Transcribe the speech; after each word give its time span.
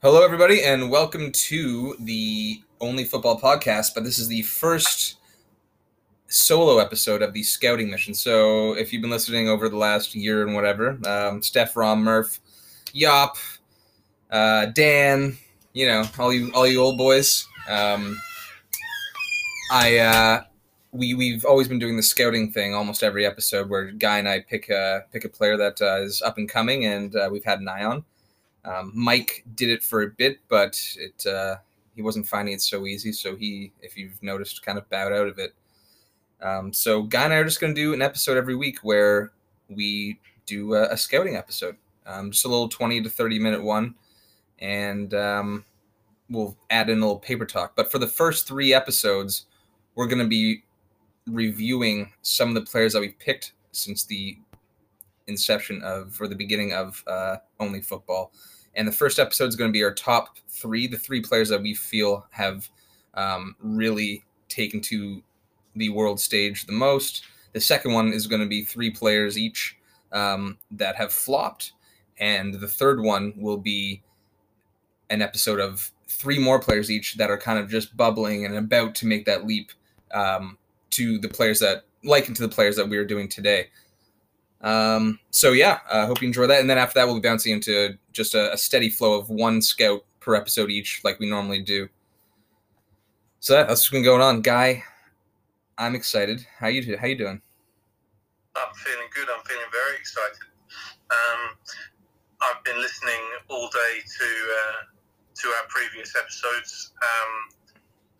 Hello, 0.00 0.22
everybody, 0.22 0.62
and 0.62 0.92
welcome 0.92 1.32
to 1.32 1.96
the 1.98 2.62
Only 2.80 3.02
Football 3.02 3.40
Podcast. 3.40 3.94
But 3.96 4.04
this 4.04 4.20
is 4.20 4.28
the 4.28 4.42
first 4.42 5.16
solo 6.28 6.78
episode 6.78 7.20
of 7.20 7.32
the 7.32 7.42
scouting 7.42 7.90
mission. 7.90 8.14
So, 8.14 8.76
if 8.76 8.92
you've 8.92 9.02
been 9.02 9.10
listening 9.10 9.48
over 9.48 9.68
the 9.68 9.76
last 9.76 10.14
year 10.14 10.46
and 10.46 10.54
whatever, 10.54 11.00
um, 11.04 11.42
Steph, 11.42 11.74
Rom, 11.74 12.04
Murph, 12.04 12.38
Yop, 12.92 13.38
uh, 14.30 14.66
Dan, 14.66 15.36
you 15.72 15.88
know, 15.88 16.04
all 16.16 16.32
you 16.32 16.52
all 16.54 16.64
you 16.64 16.80
old 16.80 16.96
boys. 16.96 17.44
Um, 17.68 18.16
I 19.72 19.98
uh, 19.98 20.44
we 20.92 21.14
we've 21.14 21.44
always 21.44 21.66
been 21.66 21.80
doing 21.80 21.96
the 21.96 22.04
scouting 22.04 22.52
thing 22.52 22.72
almost 22.72 23.02
every 23.02 23.26
episode, 23.26 23.68
where 23.68 23.86
Guy 23.90 24.20
and 24.20 24.28
I 24.28 24.42
pick 24.48 24.70
a 24.70 25.06
pick 25.12 25.24
a 25.24 25.28
player 25.28 25.56
that 25.56 25.82
uh, 25.82 26.02
is 26.02 26.22
up 26.22 26.38
and 26.38 26.48
coming, 26.48 26.84
and 26.84 27.16
uh, 27.16 27.28
we've 27.32 27.44
had 27.44 27.58
an 27.58 27.66
eye 27.66 27.82
on. 27.82 28.04
Um, 28.64 28.92
Mike 28.94 29.44
did 29.54 29.70
it 29.70 29.82
for 29.82 30.02
a 30.02 30.08
bit, 30.08 30.40
but 30.48 30.80
it 30.96 31.26
uh, 31.26 31.56
he 31.94 32.02
wasn't 32.02 32.26
finding 32.26 32.54
it 32.54 32.60
so 32.60 32.86
easy. 32.86 33.12
So 33.12 33.36
he, 33.36 33.72
if 33.80 33.96
you've 33.96 34.22
noticed, 34.22 34.64
kind 34.64 34.78
of 34.78 34.88
bowed 34.90 35.12
out 35.12 35.26
of 35.28 35.38
it. 35.38 35.54
Um, 36.40 36.72
so 36.72 37.02
Guy 37.02 37.24
and 37.24 37.32
I 37.32 37.36
are 37.36 37.44
just 37.44 37.60
going 37.60 37.74
to 37.74 37.80
do 37.80 37.94
an 37.94 38.02
episode 38.02 38.36
every 38.36 38.54
week 38.54 38.78
where 38.82 39.32
we 39.68 40.20
do 40.46 40.74
a, 40.74 40.92
a 40.92 40.96
scouting 40.96 41.36
episode, 41.36 41.76
um, 42.06 42.30
just 42.30 42.44
a 42.44 42.48
little 42.48 42.68
twenty 42.68 43.02
to 43.02 43.08
thirty 43.10 43.38
minute 43.38 43.62
one, 43.62 43.94
and 44.60 45.14
um, 45.14 45.64
we'll 46.30 46.56
add 46.70 46.90
in 46.90 46.98
a 46.98 47.00
little 47.00 47.18
paper 47.18 47.46
talk. 47.46 47.74
But 47.74 47.90
for 47.90 47.98
the 47.98 48.06
first 48.06 48.46
three 48.46 48.72
episodes, 48.72 49.46
we're 49.94 50.06
going 50.06 50.22
to 50.22 50.28
be 50.28 50.62
reviewing 51.26 52.12
some 52.22 52.48
of 52.48 52.54
the 52.54 52.62
players 52.62 52.92
that 52.92 53.00
we've 53.00 53.18
picked 53.18 53.52
since 53.72 54.04
the 54.04 54.38
inception 55.28 55.82
of 55.82 56.20
or 56.20 56.26
the 56.26 56.34
beginning 56.34 56.72
of 56.72 57.02
uh, 57.06 57.36
only 57.60 57.80
football. 57.80 58.32
And 58.74 58.86
the 58.86 58.92
first 58.92 59.18
episode 59.18 59.46
is 59.46 59.56
going 59.56 59.70
to 59.70 59.72
be 59.72 59.84
our 59.84 59.94
top 59.94 60.38
three 60.48 60.86
the 60.86 60.98
three 60.98 61.20
players 61.20 61.48
that 61.48 61.62
we 61.62 61.74
feel 61.74 62.26
have 62.30 62.68
um, 63.14 63.56
really 63.60 64.24
taken 64.48 64.80
to 64.82 65.22
the 65.76 65.90
world 65.90 66.20
stage 66.20 66.66
the 66.66 66.72
most. 66.72 67.24
The 67.52 67.60
second 67.60 67.92
one 67.92 68.12
is 68.12 68.26
going 68.26 68.42
to 68.42 68.48
be 68.48 68.64
three 68.64 68.90
players 68.90 69.38
each 69.38 69.76
um, 70.12 70.58
that 70.72 70.96
have 70.96 71.12
flopped. 71.12 71.72
And 72.18 72.54
the 72.54 72.68
third 72.68 73.00
one 73.00 73.32
will 73.36 73.56
be 73.56 74.02
an 75.10 75.22
episode 75.22 75.60
of 75.60 75.90
three 76.08 76.38
more 76.38 76.58
players 76.58 76.90
each 76.90 77.16
that 77.16 77.30
are 77.30 77.38
kind 77.38 77.58
of 77.58 77.68
just 77.68 77.96
bubbling 77.96 78.44
and 78.44 78.56
about 78.56 78.94
to 78.96 79.06
make 79.06 79.24
that 79.26 79.46
leap 79.46 79.72
um, 80.12 80.58
to 80.90 81.18
the 81.18 81.28
players 81.28 81.60
that 81.60 81.84
likened 82.04 82.36
to 82.36 82.42
the 82.42 82.48
players 82.48 82.76
that 82.76 82.88
we 82.88 82.96
are 82.96 83.04
doing 83.04 83.28
today. 83.28 83.68
Um, 84.60 85.20
so 85.30 85.52
yeah, 85.52 85.78
I 85.90 86.00
uh, 86.00 86.06
hope 86.06 86.20
you 86.20 86.26
enjoy 86.26 86.46
that. 86.48 86.60
And 86.60 86.68
then 86.68 86.78
after 86.78 86.98
that, 86.98 87.06
we'll 87.06 87.20
be 87.20 87.28
bouncing 87.28 87.52
into 87.52 87.96
just 88.12 88.34
a, 88.34 88.52
a, 88.52 88.58
steady 88.58 88.90
flow 88.90 89.14
of 89.14 89.30
one 89.30 89.62
scout 89.62 90.04
per 90.18 90.34
episode 90.34 90.70
each, 90.70 91.00
like 91.04 91.20
we 91.20 91.30
normally 91.30 91.62
do. 91.62 91.88
So 93.38 93.54
that, 93.54 93.68
that's 93.68 93.82
what's 93.82 93.90
been 93.90 94.02
going 94.02 94.20
on, 94.20 94.42
Guy. 94.42 94.82
I'm 95.78 95.94
excited. 95.94 96.44
How 96.58 96.66
you 96.66 96.96
how 96.98 97.06
you 97.06 97.16
doing? 97.16 97.40
I'm 98.56 98.74
feeling 98.74 99.06
good. 99.14 99.28
I'm 99.30 99.44
feeling 99.44 99.70
very 99.70 99.96
excited. 99.96 100.42
Um, 101.10 101.54
I've 102.42 102.64
been 102.64 102.80
listening 102.80 103.22
all 103.48 103.68
day 103.68 104.02
to 104.02 104.26
uh, 104.26 104.80
to 105.36 105.48
our 105.48 105.66
previous 105.68 106.14
episodes 106.16 106.90
um, 106.98 107.54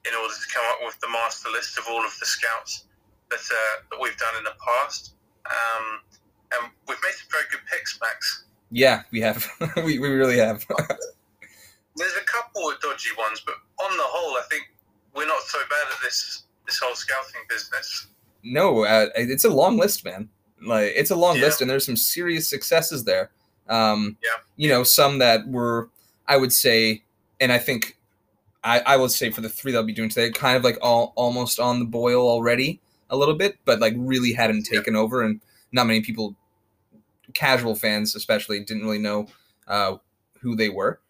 in 0.07 0.15
order 0.15 0.33
to 0.33 0.55
come 0.55 0.63
up 0.71 0.79
with 0.87 1.01
the 1.01 1.09
master 1.09 1.51
list 1.51 1.77
of 1.79 1.85
all 1.91 2.05
of 2.05 2.15
the 2.21 2.27
scouts 2.27 2.87
that 3.31 3.43
uh, 3.43 3.83
that 3.91 3.99
we've 4.01 4.17
done 4.19 4.37
in 4.39 4.45
the 4.45 4.55
past. 4.63 5.15
Um, 5.47 6.01
and 6.53 6.71
we've 6.87 6.99
made 7.03 7.13
some 7.13 7.29
very 7.31 7.45
good 7.51 7.61
picks, 7.71 7.99
Max. 8.01 8.45
Yeah, 8.71 9.03
we 9.11 9.21
have. 9.21 9.47
we, 9.77 9.99
we 9.99 10.09
really 10.09 10.39
have. 10.39 10.65
There's 11.97 12.17
a 12.17 12.25
couple 12.25 12.71
of 12.71 12.81
dodgy 12.81 13.11
ones, 13.19 13.43
but 13.45 13.55
on 13.85 13.97
the 13.97 14.03
whole, 14.05 14.37
I 14.37 14.43
think 14.51 14.65
we're 15.15 15.27
not 15.27 15.43
so 15.43 15.59
bad 15.69 15.93
at 15.93 15.99
this 16.03 16.45
this 16.67 16.79
whole 16.79 16.95
scouting 16.95 17.41
business. 17.49 18.09
No, 18.45 18.85
uh, 18.85 19.07
it's 19.17 19.45
a 19.45 19.51
long 19.51 19.77
list, 19.77 20.05
man. 20.05 20.29
Like 20.63 20.93
it's 20.95 21.11
a 21.11 21.17
long 21.17 21.37
yeah. 21.37 21.43
list, 21.43 21.61
and 21.61 21.71
there's 21.71 21.87
some 21.87 21.97
serious 21.97 22.49
successes 22.49 23.05
there. 23.05 23.31
Um, 23.69 24.17
yeah. 24.23 24.43
You 24.57 24.69
know, 24.69 24.83
some 24.83 25.19
that 25.19 25.47
were, 25.49 25.91
I 26.27 26.37
would 26.37 26.53
say, 26.53 27.03
and 27.41 27.53
I 27.53 27.59
think, 27.59 27.97
I, 28.65 28.81
I 28.81 28.97
would 28.97 29.11
say 29.11 29.31
for 29.31 29.41
the 29.41 29.49
three 29.49 29.73
that 29.73 29.79
I'll 29.79 29.85
be 29.85 29.93
doing 29.93 30.09
today, 30.09 30.31
kind 30.31 30.57
of 30.57 30.65
like 30.65 30.79
all 30.83 31.13
almost 31.17 31.61
on 31.61 31.79
the 31.79 31.85
boil 31.85 32.29
already 32.29 32.81
a 33.11 33.17
little 33.17 33.35
bit, 33.35 33.59
but 33.65 33.81
like 33.81 33.95
really 33.97 34.33
hadn't 34.33 34.65
taken 34.65 34.95
yeah. 34.95 35.01
over, 35.01 35.23
and 35.23 35.41
not 35.73 35.87
many 35.87 36.01
people, 36.01 36.37
casual 37.35 37.75
fans 37.75 38.15
especially, 38.15 38.61
didn't 38.61 38.83
really 38.83 38.99
know 38.99 39.27
uh, 39.67 39.97
who 40.41 40.57
they 40.57 40.69
were. 40.69 41.01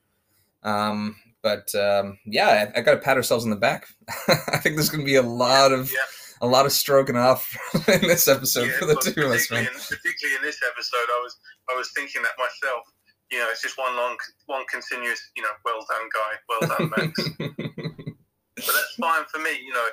Um, 0.63 1.17
but 1.43 1.73
um, 1.75 2.19
yeah, 2.27 2.71
I, 2.75 2.79
I 2.79 2.83
got 2.83 2.93
to 2.93 2.99
pat 2.99 3.17
ourselves 3.17 3.45
on 3.45 3.51
the 3.51 3.57
back. 3.57 3.87
I 4.29 4.59
think 4.59 4.77
there's 4.77 4.89
going 4.91 5.01
to 5.01 5.07
be 5.07 5.17
a 5.17 5.23
lot 5.23 5.73
of 5.73 5.91
yeah. 5.91 5.99
a 6.41 6.47
lot 6.47 6.67
of 6.67 6.73
stroking 6.73 7.17
off 7.17 7.57
in 7.89 8.03
this 8.03 8.29
episode 8.29 8.67
yeah, 8.67 8.79
for 8.79 8.87
the 8.87 8.97
two 8.97 9.27
of 9.27 9.33
us, 9.33 9.51
man. 9.51 9.61
In, 9.61 9.73
particularly 9.73 10.37
in 10.37 10.43
this 10.43 10.59
episode, 10.71 11.07
I 11.09 11.21
was 11.23 11.37
I 11.71 11.77
was 11.77 11.91
thinking 11.95 12.23
that 12.23 12.33
myself. 12.39 12.85
You 13.31 13.39
know, 13.39 13.49
it's 13.51 13.61
just 13.61 13.77
one 13.77 13.95
long, 13.95 14.17
one 14.47 14.65
continuous. 14.71 15.21
You 15.37 15.43
know, 15.43 15.51
well 15.65 15.85
done, 15.89 16.09
guy. 16.13 16.33
Well 16.49 16.79
done, 16.79 16.91
Max. 16.97 17.31
but 18.57 18.75
that's 18.75 18.95
fine 18.99 19.25
for 19.31 19.39
me. 19.39 19.51
You 19.65 19.73
know, 19.73 19.87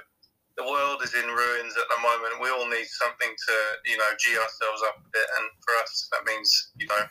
the 0.58 0.64
world 0.64 1.02
is 1.04 1.14
in 1.14 1.26
ruins 1.26 1.74
at 1.76 1.88
the 1.90 2.02
moment. 2.02 2.42
We 2.42 2.50
all 2.50 2.70
need 2.70 2.86
something 2.86 3.30
to, 3.30 3.54
you 3.92 3.98
know, 3.98 4.10
g 4.18 4.32
ourselves 4.32 4.82
up 4.88 4.96
a 4.98 5.10
bit, 5.12 5.28
and 5.38 5.50
for 5.62 5.74
us, 5.82 6.10
that 6.12 6.26
means, 6.26 6.72
you 6.78 6.88
know. 6.88 7.06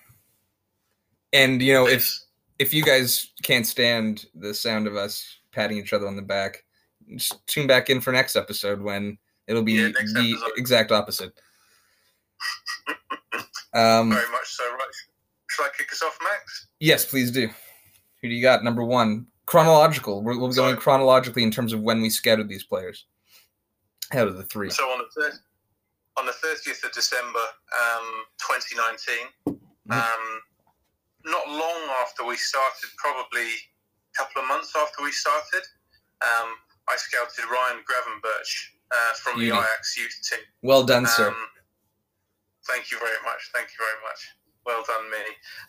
And 1.33 1.61
you 1.61 1.73
know, 1.73 1.87
if 1.87 2.19
if 2.59 2.73
you 2.73 2.83
guys 2.83 3.33
can't 3.43 3.67
stand 3.67 4.27
the 4.35 4.55
sound 4.55 4.87
of 4.87 4.97
us 4.97 5.39
patting 5.53 5.79
each 5.79 5.93
other 5.93 6.07
on 6.07 6.17
the 6.17 6.23
back, 6.23 6.65
just 7.17 7.47
tune 7.47 7.67
back 7.67 7.91
in 7.91 8.01
for 8.01 8.13
next 8.13 8.37
episode 8.37 8.81
when 8.81 9.19
it'll 9.47 9.63
be 9.63 9.73
yeah, 9.73 9.89
the 9.89 9.99
episode. 10.01 10.51
exact 10.57 10.93
opposite. 10.93 11.33
um, 13.75 14.11
Very 14.11 14.31
much 14.31 14.47
so. 14.47 14.65
Right. 14.65 14.81
Shall 15.51 15.67
I 15.67 15.69
kick 15.77 15.93
us 15.93 16.03
off, 16.03 16.19
Max? 16.23 16.67
Yes, 16.81 17.05
please 17.05 17.31
do. 17.31 17.49
Who 18.23 18.29
do 18.29 18.35
you 18.35 18.43
got? 18.43 18.65
Number 18.65 18.83
one, 18.83 19.27
chronological. 19.47 20.23
We're, 20.23 20.39
we'll 20.39 20.49
be 20.49 20.55
going 20.55 20.77
chronologically 20.77 21.43
in 21.43 21.51
terms 21.51 21.73
of 21.73 21.81
when 21.81 22.01
we 22.01 22.11
scouted 22.11 22.49
these 22.49 22.65
players. 22.65 23.07
Out 24.15 24.29
of 24.29 24.37
the 24.37 24.45
three. 24.45 24.71
So 24.71 24.85
on 24.85 24.99
the 24.99 25.11
first, 25.15 25.41
on 26.17 26.27
the 26.27 26.33
thirtieth 26.33 26.85
of 26.85 26.93
December, 26.93 27.45
um, 27.83 28.07
twenty 28.39 28.77
nineteen, 28.77 29.27
mm-hmm. 29.49 29.93
um, 29.93 30.25
not 31.25 31.49
long 31.49 31.81
after 32.03 32.25
we 32.25 32.37
started, 32.37 32.89
probably 32.97 33.51
a 33.51 34.15
couple 34.17 34.43
of 34.43 34.47
months 34.49 34.73
after 34.77 35.03
we 35.03 35.11
started, 35.11 35.65
um, 36.23 36.55
I 36.89 36.97
scouted 36.97 37.45
Ryan 37.51 37.83
Gravenberch 37.83 38.53
uh, 38.95 39.15
from 39.15 39.41
the 39.41 39.47
Ajax 39.47 39.97
youth 39.99 40.17
team. 40.31 40.45
Well 40.63 40.85
done, 40.85 41.07
sir. 41.07 41.29
Um, 41.29 41.35
thank 42.69 42.93
you 42.93 42.99
very 42.99 43.19
much. 43.25 43.51
Thank 43.53 43.69
you 43.69 43.81
very 43.83 43.99
much. 44.07 44.21
Well 44.65 44.83
done, 44.89 45.13
me. 45.13 45.25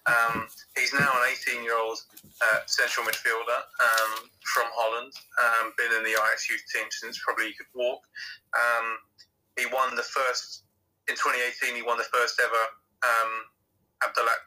Um, 0.08 0.48
he's 0.80 0.94
now 0.94 1.12
an 1.12 1.28
18 1.52 1.64
year 1.64 1.76
old 1.76 2.00
uh, 2.40 2.64
central 2.66 3.06
midfielder 3.06 3.60
um, 3.60 4.32
from 4.48 4.72
Holland. 4.72 5.12
Um, 5.36 5.76
been 5.76 5.92
in 6.00 6.04
the 6.04 6.16
Ajax 6.16 6.50
youth 6.50 6.64
team 6.72 6.88
since 6.92 7.20
probably 7.20 7.52
he 7.52 7.54
could 7.60 7.68
walk. 7.76 8.00
Um, 8.56 8.96
he 9.60 9.68
won 9.68 9.96
the 9.96 10.08
first, 10.08 10.64
in 11.12 11.16
2018, 11.16 11.76
he 11.76 11.84
won 11.84 12.00
the 12.00 12.08
first 12.08 12.40
ever 12.40 12.64
um, 13.04 13.32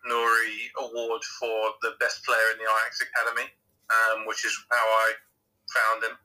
Nouri 0.08 0.72
award 0.80 1.22
for 1.36 1.76
the 1.84 1.92
best 2.00 2.24
player 2.24 2.48
in 2.52 2.58
the 2.58 2.64
Ajax 2.64 3.04
Academy, 3.04 3.48
um, 3.92 4.24
which 4.24 4.44
is 4.44 4.54
how 4.72 4.80
I 4.80 5.12
found 5.68 6.04
him. 6.08 6.16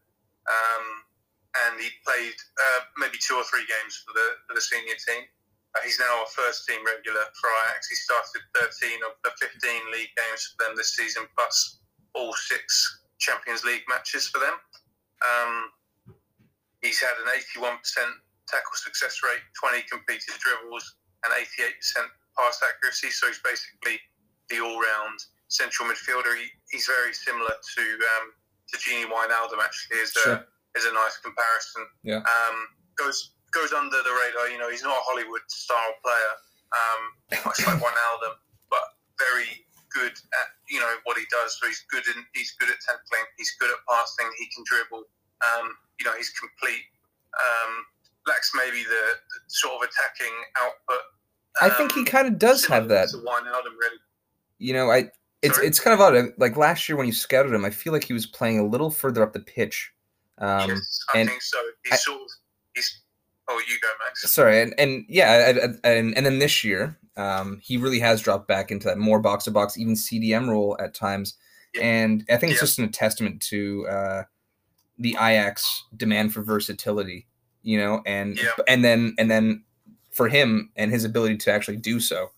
and 1.68 1.80
he 1.80 1.92
played 2.08 2.34
uh, 2.34 2.80
maybe 2.98 3.20
two 3.20 3.36
or 3.36 3.44
three 3.44 3.68
games 3.68 4.00
for 4.00 4.16
the, 4.16 4.28
for 4.48 4.54
the 4.56 4.64
senior 4.64 4.96
team. 4.96 5.28
He's 5.82 5.98
now 5.98 6.22
a 6.22 6.30
first 6.30 6.70
team 6.70 6.86
regular 6.86 7.26
for 7.34 7.50
Ajax. 7.66 7.90
He 7.90 7.98
started 7.98 8.46
13 8.54 9.02
of 9.10 9.18
the 9.26 9.34
15 9.42 9.58
league 9.90 10.14
games 10.14 10.54
for 10.54 10.68
them 10.70 10.78
this 10.78 10.94
season, 10.94 11.26
plus 11.34 11.82
all 12.14 12.34
six 12.46 12.70
Champions 13.18 13.66
League 13.66 13.82
matches 13.90 14.30
for 14.30 14.38
them. 14.38 14.54
Um, 15.26 15.74
he's 16.86 17.02
had 17.02 17.18
an 17.26 17.34
81% 17.34 17.82
tackle 18.46 18.78
success 18.78 19.26
rate, 19.26 19.42
20 19.58 19.82
completed 19.90 20.38
dribbles, 20.38 20.86
and 21.26 21.34
88% 21.34 21.74
pass 22.38 22.62
accuracy. 22.62 23.10
So 23.10 23.28
he's 23.28 23.42
basically 23.42 23.98
the 24.50 24.62
all 24.62 24.78
round 24.78 25.18
central 25.48 25.90
midfielder. 25.90 26.38
He, 26.38 26.54
he's 26.70 26.86
very 26.86 27.14
similar 27.14 27.50
to 27.50 27.84
um, 28.20 28.26
to 28.70 28.76
Gini 28.78 29.10
Wijnaldum, 29.10 29.58
actually, 29.64 29.98
is 29.98 30.14
a, 30.18 30.38
sure. 30.38 30.46
is 30.76 30.86
a 30.86 30.94
nice 30.94 31.18
comparison. 31.18 31.84
Yeah. 32.04 32.22
Um, 32.22 32.58
goes 32.98 33.34
goes 33.54 33.72
under 33.72 33.98
the 33.98 34.14
radar. 34.26 34.50
You 34.50 34.58
know, 34.60 34.70
he's 34.70 34.84
not 34.84 34.98
a 34.98 35.06
Hollywood 35.06 35.46
style 35.48 35.94
player, 36.04 36.34
um, 36.74 37.02
much 37.46 37.62
like 37.66 37.78
Wijnaldum, 37.80 38.36
but 38.70 38.84
very 39.18 39.66
good 39.94 40.12
at 40.12 40.48
you 40.70 40.80
know 40.80 40.90
what 41.06 41.18
he 41.18 41.26
does. 41.30 41.58
So 41.62 41.68
he's 41.68 41.86
good 41.90 42.04
in 42.08 42.26
he's 42.34 42.52
good 42.60 42.70
at 42.70 42.78
tackling. 42.82 43.26
He's 43.38 43.54
good 43.60 43.70
at 43.70 43.78
passing. 43.88 44.30
He 44.38 44.50
can 44.54 44.64
dribble. 44.66 45.06
Um, 45.46 45.76
you 46.00 46.06
know, 46.06 46.14
he's 46.18 46.32
complete. 46.32 46.86
Um, 47.34 47.86
lacks 48.28 48.52
maybe 48.56 48.84
the, 48.84 48.90
the, 48.90 49.40
sort 49.48 49.74
of 49.76 49.90
attacking 49.90 50.34
output. 50.62 51.04
I 51.62 51.70
think 51.70 51.92
he 51.92 52.00
um, 52.02 52.06
kind 52.06 52.28
of 52.28 52.40
does 52.40 52.66
have 52.66 52.88
that. 52.90 53.10
Wijnaldum, 53.10 53.76
really. 53.78 54.02
You 54.60 54.74
know, 54.74 54.90
I 54.92 55.10
It's 55.42 55.56
Sorry? 55.56 55.68
it's 55.68 55.80
kind 55.80 55.94
of 55.94 56.02
odd. 56.02 56.34
Like 56.38 56.58
last 56.58 56.88
year 56.88 56.96
when 56.98 57.06
you 57.06 57.14
scouted 57.14 57.54
him, 57.54 57.66
I 57.66 57.70
feel 57.70 57.92
like 57.94 58.04
he 58.06 58.14
was 58.14 58.26
playing 58.26 58.60
a 58.60 58.66
little 58.66 58.90
further 58.90 59.22
up 59.22 59.34
the 59.34 59.40
pitch. 59.42 59.92
Um, 60.38 60.70
yes, 60.70 61.00
I 61.14 61.20
and 61.20 61.30
think 61.30 61.42
so. 61.42 61.62
He's 61.84 61.94
I- 61.94 61.98
sort 61.98 62.22
of 62.22 62.28
he's. 62.76 63.03
Oh, 63.48 63.62
you 63.68 63.78
go, 63.82 63.90
Max. 64.06 64.32
sorry, 64.32 64.62
and 64.62 64.74
and 64.78 65.06
yeah, 65.10 65.54
and 65.84 66.16
and 66.16 66.26
then 66.26 66.40
this 66.40 66.64
year, 66.64 66.98
um, 67.18 67.60
he 67.62 67.78
really 67.78 68.00
has 68.00 68.22
dropped 68.22 68.48
back 68.48 68.72
into 68.72 68.88
that 68.88 68.98
more 68.98 69.20
box 69.20 69.44
to 69.46 69.52
box, 69.52 69.78
even 69.78 69.94
CDM 69.96 70.48
role 70.50 70.78
at 70.80 70.94
times, 70.94 71.36
Yeah. 71.74 71.82
and 71.84 72.26
I 72.30 72.38
think 72.38 72.52
it's 72.54 72.62
Yeah. 72.62 72.66
just 72.66 72.80
a 72.80 72.88
testament 72.88 73.42
to 73.50 73.86
uh, 73.90 74.24
the 74.98 75.12
Ajax 75.20 75.84
demand 75.98 76.34
for 76.34 76.42
versatility, 76.42 77.28
you 77.64 77.78
know, 77.78 78.02
and 78.06 78.38
Yeah. 78.38 78.50
and 78.68 78.84
then 78.84 79.14
and 79.18 79.30
then 79.30 79.64
for 80.12 80.30
him 80.30 80.72
and 80.78 80.92
his 80.92 81.04
ability 81.04 81.38
to 81.38 81.52
actually 81.52 81.78
do 81.78 82.00
so. 82.00 82.30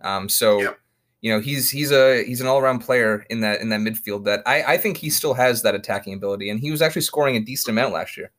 Um, 0.00 0.28
so. 0.28 0.76
You 1.20 1.32
know 1.32 1.40
he's 1.40 1.70
he's 1.70 1.90
a 1.90 2.22
he's 2.22 2.42
an 2.42 2.46
all 2.46 2.58
around 2.58 2.80
player 2.80 3.24
in 3.30 3.40
that 3.40 3.62
in 3.62 3.70
that 3.70 3.80
midfield 3.80 4.26
that 4.26 4.42
I, 4.44 4.74
I 4.74 4.76
think 4.76 4.98
he 4.98 5.08
still 5.08 5.32
has 5.32 5.62
that 5.62 5.74
attacking 5.74 6.12
ability 6.12 6.50
and 6.50 6.60
he 6.60 6.70
was 6.70 6.82
actually 6.82 7.00
scoring 7.00 7.34
a 7.34 7.40
decent 7.40 7.70
amount 7.72 7.94
last 7.94 8.18
year. 8.18 8.30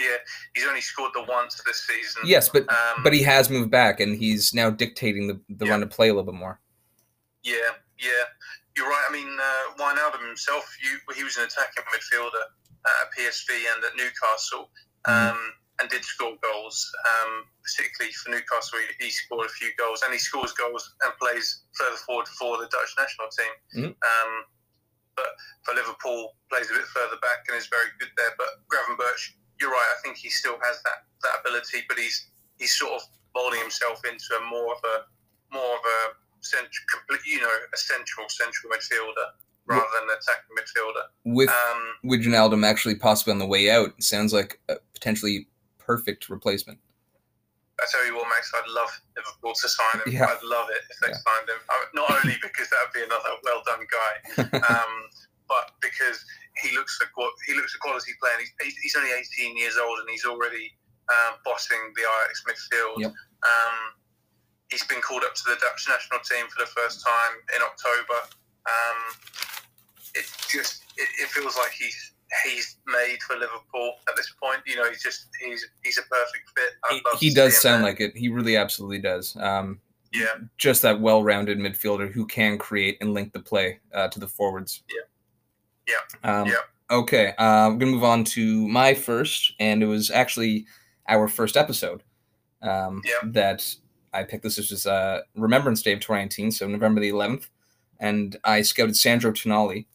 Yeah, 0.00 0.16
he's 0.54 0.64
only 0.66 0.80
scored 0.80 1.12
the 1.14 1.22
once 1.28 1.60
this 1.66 1.86
season. 1.86 2.22
Yes, 2.24 2.48
but 2.48 2.62
Um, 2.72 3.02
but 3.04 3.12
he 3.12 3.22
has 3.22 3.50
moved 3.50 3.70
back 3.70 4.00
and 4.00 4.16
he's 4.16 4.54
now 4.54 4.70
dictating 4.70 5.28
the, 5.28 5.38
the 5.50 5.66
Yeah. 5.66 5.72
run 5.72 5.80
to 5.80 5.86
play 5.86 6.08
a 6.08 6.14
little 6.14 6.32
bit 6.32 6.38
more. 6.40 6.58
Yeah, 7.42 7.72
yeah, 7.98 8.24
you're 8.76 8.88
right. 8.88 9.04
I 9.08 9.12
mean, 9.12 9.28
uh, 9.38 9.76
Wijnaldum 9.76 10.26
himself, 10.26 10.64
you, 10.82 10.98
he 11.14 11.22
was 11.22 11.36
an 11.36 11.44
attacking 11.44 11.84
midfielder 11.92 12.44
at 12.86 13.12
PSV 13.16 13.50
and 13.74 13.84
at 13.84 13.94
Newcastle, 13.96 14.70
um, 15.04 15.38
and 15.80 15.88
did 15.90 16.02
score 16.04 16.36
goals. 16.42 16.90
Um, 17.08 17.44
particularly 17.64 18.12
for 18.14 18.30
Newcastle, 18.30 18.78
he, 18.98 19.04
he 19.04 19.10
scored 19.10 19.46
a 19.46 19.50
few 19.52 19.70
goals, 19.78 20.00
and 20.02 20.12
he 20.12 20.18
scores 20.18 20.52
goals 20.52 20.94
and 21.02 21.12
plays 21.20 21.64
further 21.76 21.96
forward 22.08 22.28
for 22.28 22.56
the 22.58 22.68
Dutch 22.68 22.92
national 22.98 23.28
team. 23.36 23.54
Mhm. 23.76 23.92
Um, 24.00 24.44
but 25.16 25.32
for 25.64 25.74
Liverpool, 25.74 26.36
plays 26.50 26.70
a 26.70 26.74
bit 26.74 26.86
further 26.94 27.16
back 27.20 27.44
and 27.48 27.56
is 27.56 27.66
very 27.68 27.88
good 27.98 28.08
there. 28.16 28.32
But 28.38 28.48
Gravenberch, 28.68 29.32
you're 29.60 29.70
right. 29.70 29.90
I 29.98 30.00
think 30.02 30.16
he 30.16 30.30
still 30.30 30.56
has 30.62 30.82
that, 30.84 31.04
that 31.22 31.40
ability, 31.40 31.84
but 31.88 31.98
he's 31.98 32.26
he's 32.58 32.72
sort 32.78 32.92
of 32.94 33.02
molding 33.34 33.60
himself 33.60 34.00
into 34.04 34.34
a 34.40 34.50
more 34.50 34.72
of 34.74 34.80
a 34.84 35.54
more 35.54 35.74
of 35.74 35.80
a 35.84 36.14
central, 36.40 36.84
complete, 36.90 37.20
you 37.26 37.40
know, 37.40 37.50
a 37.72 37.76
central 37.76 38.28
central 38.28 38.72
midfielder 38.72 39.26
rather 39.66 39.84
than 39.94 40.08
an 40.08 40.16
attacking 40.16 40.56
midfielder. 40.56 41.04
With 41.24 41.50
Um, 41.50 41.94
with 42.04 42.20
Wijnaldum 42.24 42.64
actually 42.66 42.94
possibly 42.96 43.32
on 43.32 43.38
the 43.38 43.46
way 43.46 43.70
out, 43.70 43.94
it 43.98 44.02
sounds 44.02 44.32
like 44.32 44.60
a 44.68 44.76
potentially 44.94 45.46
perfect 45.78 46.28
replacement. 46.28 46.78
I 47.80 47.86
tell 47.90 48.04
you 48.06 48.14
what, 48.14 48.28
Max, 48.28 48.52
I'd 48.54 48.68
love 48.70 48.90
Liverpool 49.16 49.54
to 49.54 49.68
sign 49.68 50.00
him. 50.04 50.12
Yeah. 50.12 50.26
I'd 50.26 50.42
love 50.42 50.68
it 50.70 50.82
if 50.90 51.00
they 51.00 51.08
Yeah. 51.08 51.14
signed 51.14 51.48
him. 51.48 51.60
Not 51.94 52.10
only 52.10 52.36
because 52.42 52.68
that 52.68 52.78
would 52.84 52.92
be 52.92 53.04
another 53.04 53.30
well 53.42 53.62
done 53.64 53.86
guy, 53.88 54.58
um, 54.68 55.08
but 55.50 55.74
because 55.82 56.22
he 56.62 56.70
looks 56.78 56.94
a 57.02 57.06
he 57.46 57.58
looks 57.58 57.74
a 57.74 57.78
quality 57.82 58.14
player. 58.22 58.38
And 58.38 58.46
he's, 58.62 58.78
he's 58.78 58.94
only 58.94 59.10
18 59.10 59.58
years 59.58 59.74
old 59.76 59.98
and 59.98 60.08
he's 60.08 60.24
already 60.24 60.70
um, 61.10 61.42
bossing 61.44 61.82
the 61.98 62.06
Ajax 62.06 62.46
midfield. 62.46 63.02
Yep. 63.02 63.10
Um, 63.10 63.78
he's 64.70 64.86
been 64.86 65.02
called 65.02 65.26
up 65.26 65.34
to 65.34 65.42
the 65.50 65.58
Dutch 65.58 65.90
national 65.90 66.22
team 66.22 66.46
for 66.46 66.62
the 66.62 66.70
first 66.70 67.02
time 67.02 67.34
in 67.50 67.60
October. 67.66 68.18
Um, 68.70 68.98
it 70.14 70.26
just 70.46 70.86
it, 70.96 71.10
it 71.18 71.28
feels 71.34 71.58
like 71.58 71.74
he's 71.74 72.14
he's 72.46 72.78
made 72.86 73.18
for 73.26 73.34
Liverpool 73.34 73.98
at 74.08 74.14
this 74.14 74.32
point. 74.40 74.62
You 74.66 74.76
know, 74.76 74.88
he's 74.88 75.02
just 75.02 75.28
he's 75.42 75.66
he's 75.82 75.98
a 75.98 76.06
perfect 76.06 76.46
fit. 76.54 76.72
He, 77.18 77.28
he 77.28 77.34
does 77.34 77.60
sound 77.60 77.82
there. 77.82 77.90
like 77.90 78.00
it. 78.00 78.16
He 78.16 78.28
really 78.28 78.56
absolutely 78.56 79.00
does. 79.00 79.36
Um, 79.36 79.80
yeah. 80.12 80.26
just 80.58 80.82
that 80.82 81.00
well-rounded 81.00 81.58
midfielder 81.58 82.10
who 82.10 82.26
can 82.26 82.58
create 82.58 82.98
and 83.00 83.14
link 83.14 83.32
the 83.32 83.38
play 83.38 83.78
uh, 83.94 84.08
to 84.08 84.18
the 84.18 84.26
forwards. 84.26 84.82
Yeah. 84.88 85.02
Um, 86.22 86.46
Yeah. 86.48 86.54
Okay, 86.90 87.34
uh, 87.38 87.68
I'm 87.68 87.78
gonna 87.78 87.92
move 87.92 88.02
on 88.04 88.24
to 88.24 88.66
my 88.68 88.94
first, 88.94 89.54
and 89.60 89.82
it 89.82 89.86
was 89.86 90.10
actually 90.10 90.66
our 91.08 91.28
first 91.28 91.56
episode 91.56 92.02
um, 92.62 93.00
Yeah. 93.04 93.14
that 93.32 93.74
I 94.12 94.24
picked. 94.24 94.42
This 94.42 94.56
was 94.58 94.86
uh, 94.86 95.20
Remembrance 95.36 95.82
Day 95.82 95.92
of 95.92 96.00
2019, 96.00 96.50
so 96.50 96.66
November 96.66 97.00
the 97.00 97.10
11th, 97.10 97.48
and 98.00 98.36
I 98.44 98.62
scouted 98.62 98.96
Sandro 98.96 99.30
Tonali 99.30 99.86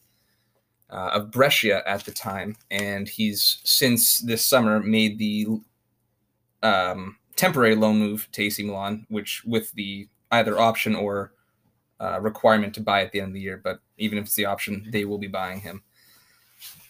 uh, 0.89 1.09
of 1.13 1.31
Brescia 1.31 1.83
at 1.85 2.05
the 2.05 2.11
time, 2.11 2.55
and 2.71 3.09
he's 3.09 3.59
since 3.65 4.19
this 4.19 4.45
summer 4.45 4.79
made 4.79 5.19
the 5.19 5.47
um, 6.63 7.17
temporary 7.35 7.75
loan 7.75 7.99
move 7.99 8.29
to 8.31 8.43
AC 8.43 8.63
Milan, 8.63 9.05
which 9.09 9.43
with 9.45 9.71
the 9.73 10.07
either 10.31 10.57
option 10.59 10.95
or 10.95 11.33
uh, 11.99 12.19
requirement 12.21 12.73
to 12.75 12.81
buy 12.81 13.01
at 13.01 13.11
the 13.11 13.19
end 13.19 13.29
of 13.29 13.33
the 13.33 13.41
year. 13.41 13.59
But 13.63 13.79
even 13.97 14.17
if 14.17 14.25
it's 14.25 14.35
the 14.35 14.45
option, 14.45 14.87
they 14.89 15.05
will 15.05 15.17
be 15.17 15.27
buying 15.27 15.61
him. 15.61 15.83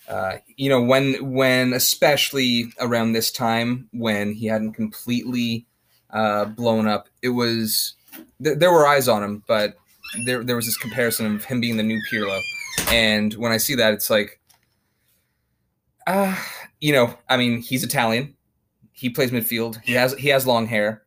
Uh, 0.07 0.37
you 0.55 0.69
know, 0.69 0.81
when 0.81 1.33
when 1.33 1.73
especially 1.73 2.71
around 2.79 3.13
this 3.13 3.31
time 3.31 3.89
when 3.91 4.33
he 4.33 4.45
hadn't 4.45 4.73
completely 4.73 5.65
uh, 6.11 6.45
blown 6.45 6.87
up, 6.87 7.09
it 7.23 7.29
was 7.29 7.95
th- 8.43 8.59
there 8.59 8.71
were 8.71 8.85
eyes 8.85 9.07
on 9.07 9.23
him, 9.23 9.43
but 9.47 9.75
there 10.25 10.43
there 10.43 10.55
was 10.55 10.65
this 10.65 10.77
comparison 10.77 11.35
of 11.35 11.45
him 11.45 11.59
being 11.59 11.77
the 11.77 11.83
new 11.83 11.99
Pirlo, 12.11 12.39
and 12.91 13.33
when 13.33 13.51
I 13.51 13.57
see 13.57 13.73
that, 13.75 13.93
it's 13.93 14.11
like, 14.11 14.39
uh, 16.05 16.35
you 16.79 16.93
know, 16.93 17.17
I 17.27 17.37
mean, 17.37 17.61
he's 17.61 17.83
Italian, 17.83 18.35
he 18.91 19.09
plays 19.09 19.31
midfield, 19.31 19.81
he 19.81 19.93
has 19.93 20.13
he 20.13 20.29
has 20.29 20.45
long 20.45 20.67
hair, 20.67 21.03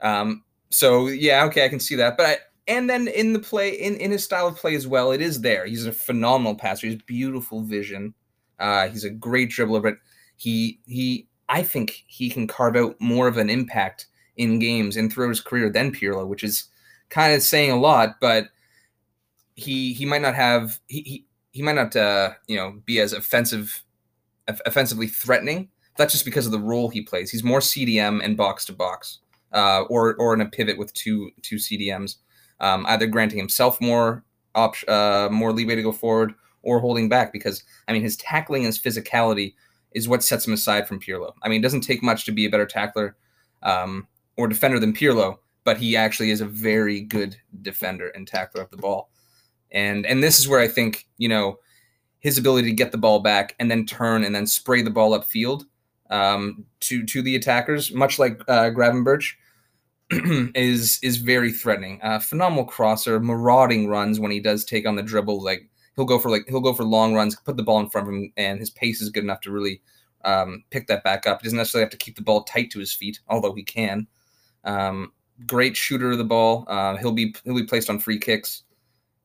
um, 0.00 0.42
so 0.70 1.06
yeah, 1.06 1.44
okay, 1.44 1.64
I 1.64 1.68
can 1.68 1.78
see 1.78 1.94
that, 1.94 2.16
but 2.16 2.26
I, 2.26 2.36
and 2.68 2.88
then 2.88 3.08
in 3.08 3.32
the 3.32 3.38
play, 3.38 3.70
in, 3.70 3.96
in 3.96 4.10
his 4.10 4.24
style 4.24 4.46
of 4.46 4.56
play 4.56 4.74
as 4.74 4.86
well, 4.86 5.10
it 5.10 5.20
is 5.20 5.40
there. 5.40 5.66
He's 5.66 5.86
a 5.86 5.92
phenomenal 5.92 6.54
passer. 6.54 6.86
He's 6.86 7.02
beautiful 7.02 7.62
vision. 7.62 8.14
Uh, 8.58 8.88
he's 8.88 9.04
a 9.04 9.10
great 9.10 9.50
dribbler, 9.50 9.82
but 9.82 9.96
he 10.36 10.78
he 10.86 11.26
I 11.48 11.62
think 11.62 12.04
he 12.06 12.30
can 12.30 12.46
carve 12.46 12.76
out 12.76 12.96
more 13.00 13.26
of 13.26 13.36
an 13.36 13.50
impact 13.50 14.06
in 14.36 14.58
games 14.58 14.96
and 14.96 15.12
throughout 15.12 15.30
his 15.30 15.40
career 15.40 15.68
than 15.70 15.92
Pirlo, 15.92 16.26
which 16.26 16.44
is 16.44 16.64
kind 17.10 17.34
of 17.34 17.42
saying 17.42 17.72
a 17.72 17.78
lot. 17.78 18.20
But 18.20 18.46
he 19.54 19.92
he 19.92 20.04
might 20.04 20.22
not 20.22 20.34
have 20.34 20.78
he 20.86 21.00
he, 21.02 21.26
he 21.50 21.62
might 21.62 21.74
not 21.74 21.96
uh, 21.96 22.32
you 22.46 22.56
know 22.56 22.80
be 22.86 23.00
as 23.00 23.12
offensive 23.12 23.82
off- 24.48 24.60
offensively 24.66 25.08
threatening. 25.08 25.68
That's 25.96 26.12
just 26.12 26.24
because 26.24 26.46
of 26.46 26.52
the 26.52 26.58
role 26.58 26.88
he 26.88 27.02
plays. 27.02 27.30
He's 27.30 27.44
more 27.44 27.60
CDM 27.60 28.24
and 28.24 28.36
box 28.36 28.64
to 28.66 28.72
box, 28.72 29.18
uh, 29.52 29.82
or 29.90 30.14
or 30.14 30.32
in 30.32 30.40
a 30.40 30.46
pivot 30.46 30.78
with 30.78 30.94
two 30.94 31.30
two 31.42 31.56
CDMs 31.56 32.16
um, 32.62 32.86
either 32.88 33.06
granting 33.06 33.38
himself 33.38 33.80
more 33.80 34.24
op- 34.54 34.88
uh, 34.88 35.28
more 35.30 35.52
leeway 35.52 35.74
to 35.74 35.82
go 35.82 35.92
forward 35.92 36.34
or 36.62 36.78
holding 36.80 37.08
back 37.08 37.32
because 37.32 37.64
I 37.88 37.92
mean 37.92 38.02
his 38.02 38.16
tackling 38.16 38.64
and 38.64 38.74
his 38.74 38.78
physicality 38.78 39.54
is 39.92 40.08
what 40.08 40.22
sets 40.22 40.46
him 40.46 40.54
aside 40.54 40.88
from 40.88 41.00
Pirlo. 41.00 41.32
I 41.42 41.48
mean 41.48 41.60
it 41.60 41.62
doesn't 41.62 41.82
take 41.82 42.02
much 42.02 42.24
to 42.24 42.32
be 42.32 42.46
a 42.46 42.50
better 42.50 42.66
tackler 42.66 43.16
um, 43.62 44.06
or 44.36 44.48
defender 44.48 44.78
than 44.78 44.94
Pirlo, 44.94 45.38
but 45.64 45.76
he 45.76 45.96
actually 45.96 46.30
is 46.30 46.40
a 46.40 46.46
very 46.46 47.00
good 47.00 47.36
defender 47.60 48.08
and 48.08 48.26
tackler 48.26 48.62
of 48.62 48.70
the 48.70 48.76
ball. 48.76 49.10
And 49.72 50.06
and 50.06 50.22
this 50.22 50.38
is 50.38 50.48
where 50.48 50.60
I 50.60 50.68
think 50.68 51.06
you 51.18 51.28
know 51.28 51.58
his 52.20 52.38
ability 52.38 52.68
to 52.68 52.74
get 52.74 52.92
the 52.92 52.98
ball 52.98 53.18
back 53.18 53.56
and 53.58 53.68
then 53.68 53.84
turn 53.84 54.22
and 54.22 54.32
then 54.32 54.46
spray 54.46 54.80
the 54.80 54.90
ball 54.90 55.18
upfield 55.18 55.64
um, 56.10 56.64
to 56.80 57.04
to 57.06 57.22
the 57.22 57.34
attackers, 57.34 57.92
much 57.92 58.18
like 58.18 58.40
uh, 58.46 58.70
Gravenberch, 58.70 59.32
is 60.54 60.98
is 61.02 61.16
very 61.16 61.52
threatening. 61.52 62.00
Uh, 62.02 62.18
phenomenal 62.18 62.64
crosser, 62.64 63.20
marauding 63.20 63.88
runs 63.88 64.20
when 64.20 64.30
he 64.30 64.40
does 64.40 64.64
take 64.64 64.86
on 64.86 64.96
the 64.96 65.02
dribble. 65.02 65.42
Like 65.42 65.68
he'll 65.96 66.04
go 66.04 66.18
for 66.18 66.30
like 66.30 66.44
he'll 66.48 66.60
go 66.60 66.74
for 66.74 66.84
long 66.84 67.14
runs, 67.14 67.36
put 67.36 67.56
the 67.56 67.62
ball 67.62 67.80
in 67.80 67.88
front 67.88 68.08
of 68.08 68.14
him, 68.14 68.32
and 68.36 68.58
his 68.58 68.70
pace 68.70 69.00
is 69.00 69.10
good 69.10 69.24
enough 69.24 69.40
to 69.42 69.50
really 69.50 69.80
um, 70.24 70.64
pick 70.70 70.86
that 70.88 71.04
back 71.04 71.26
up. 71.26 71.40
He 71.40 71.46
doesn't 71.46 71.56
necessarily 71.56 71.84
have 71.84 71.90
to 71.90 71.96
keep 71.96 72.16
the 72.16 72.22
ball 72.22 72.44
tight 72.44 72.70
to 72.72 72.78
his 72.78 72.92
feet, 72.92 73.20
although 73.28 73.54
he 73.54 73.62
can. 73.62 74.06
Um, 74.64 75.12
great 75.46 75.76
shooter 75.76 76.12
of 76.12 76.18
the 76.18 76.24
ball. 76.24 76.64
Uh, 76.68 76.96
he'll 76.96 77.12
be 77.12 77.34
he'll 77.44 77.56
be 77.56 77.66
placed 77.66 77.88
on 77.88 77.98
free 77.98 78.18
kicks. 78.18 78.64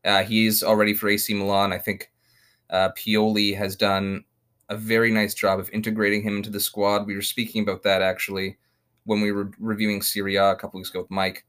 Uh, 0.06 0.24
he's 0.24 0.64
already 0.64 0.94
for 0.94 1.10
AC 1.10 1.34
Milan. 1.34 1.74
I 1.74 1.80
think 1.80 2.12
uh, 2.70 2.90
Pioli 2.98 3.58
has 3.58 3.76
done 3.76 4.24
a 4.70 4.78
very 4.78 5.12
nice 5.12 5.34
job 5.34 5.60
of 5.60 5.70
integrating 5.72 6.22
him 6.22 6.38
into 6.38 6.50
the 6.50 6.60
squad. 6.60 7.08
We 7.08 7.16
were 7.16 7.22
speaking 7.22 7.62
about 7.62 7.84
that 7.84 8.02
actually 8.02 8.58
when 9.08 9.22
we 9.22 9.32
were 9.32 9.52
reviewing 9.58 10.02
Serie 10.02 10.36
A 10.36 10.56
couple 10.56 10.78
weeks 10.78 10.90
ago 10.90 11.02
with 11.02 11.12
Mike, 11.12 11.46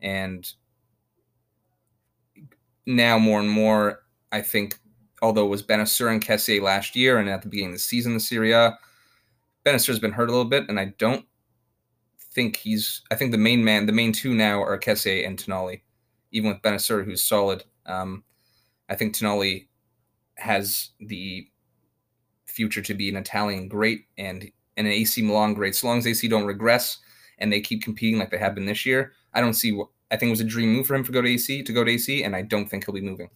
and 0.00 0.50
now 2.86 3.18
more 3.18 3.40
and 3.40 3.50
more, 3.50 4.04
I 4.32 4.40
think, 4.40 4.78
although 5.20 5.44
it 5.44 5.50
was 5.50 5.62
Bennacer 5.62 6.10
and 6.10 6.24
Kessié 6.24 6.62
last 6.62 6.94
year 6.94 7.18
and 7.18 7.28
at 7.28 7.42
the 7.42 7.48
beginning 7.48 7.70
of 7.70 7.76
the 7.76 7.80
season, 7.80 8.14
the 8.14 8.20
Serie, 8.20 8.52
A, 8.52 8.78
Bennacer's 9.66 9.98
been 9.98 10.12
hurt 10.12 10.28
a 10.28 10.32
little 10.32 10.48
bit, 10.48 10.68
and 10.68 10.78
I 10.78 10.94
don't 10.98 11.26
think 12.32 12.56
he's. 12.56 13.02
I 13.10 13.16
think 13.16 13.32
the 13.32 13.38
main 13.38 13.62
man, 13.64 13.86
the 13.86 13.92
main 13.92 14.12
two 14.12 14.32
now 14.32 14.62
are 14.62 14.78
Kessié 14.78 15.26
and 15.26 15.36
Tonali, 15.36 15.82
even 16.30 16.50
with 16.50 16.62
Bennacer, 16.62 17.04
who's 17.04 17.22
solid. 17.22 17.64
Um, 17.86 18.22
I 18.88 18.94
think 18.94 19.14
Tonali 19.14 19.66
has 20.36 20.90
the 21.00 21.48
future 22.46 22.82
to 22.82 22.94
be 22.94 23.08
an 23.08 23.16
Italian 23.16 23.68
great 23.68 24.06
and 24.16 24.50
and 24.80 24.88
an 24.88 24.94
AC 24.94 25.20
Milan 25.20 25.52
great. 25.52 25.76
So 25.76 25.86
long 25.86 25.98
as 25.98 26.06
AC 26.06 26.26
don't 26.26 26.46
regress 26.46 26.98
and 27.38 27.52
they 27.52 27.60
keep 27.60 27.82
competing 27.82 28.18
like 28.18 28.30
they 28.30 28.38
have 28.38 28.54
been 28.54 28.64
this 28.64 28.86
year, 28.86 29.12
I 29.34 29.40
don't 29.40 29.52
see 29.52 29.72
what 29.72 29.88
I 30.10 30.16
think 30.16 30.28
it 30.28 30.32
was 30.32 30.40
a 30.40 30.44
dream 30.44 30.72
move 30.72 30.86
for 30.86 30.94
him 30.94 31.04
to 31.04 31.12
go 31.12 31.20
to 31.20 31.28
AC 31.28 31.62
to 31.62 31.72
go 31.72 31.84
to 31.84 31.90
AC, 31.90 32.24
and 32.24 32.34
I 32.34 32.42
don't 32.42 32.66
think 32.66 32.84
he'll 32.84 32.94
be 32.94 33.00
moving. 33.00 33.28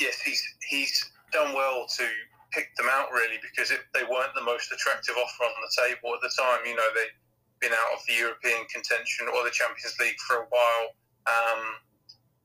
Yes, 0.00 0.20
he's 0.22 0.42
he's 0.68 1.10
done 1.32 1.54
well 1.54 1.86
to 1.98 2.04
pick 2.52 2.74
them 2.76 2.86
out 2.90 3.12
really 3.12 3.38
because 3.44 3.70
it, 3.70 3.80
they 3.92 4.02
weren't 4.02 4.34
the 4.34 4.42
most 4.42 4.72
attractive 4.72 5.14
offer 5.20 5.44
on 5.44 5.52
the 5.60 5.72
table 5.76 6.14
at 6.16 6.20
the 6.24 6.32
time. 6.32 6.64
You 6.64 6.74
know, 6.74 6.88
they'd 6.96 7.12
been 7.60 7.76
out 7.76 7.92
of 7.92 8.00
the 8.08 8.14
European 8.14 8.64
contention 8.72 9.28
or 9.28 9.44
the 9.44 9.52
Champions 9.52 9.94
League 10.00 10.18
for 10.26 10.36
a 10.36 10.46
while, 10.48 10.86
um, 11.28 11.60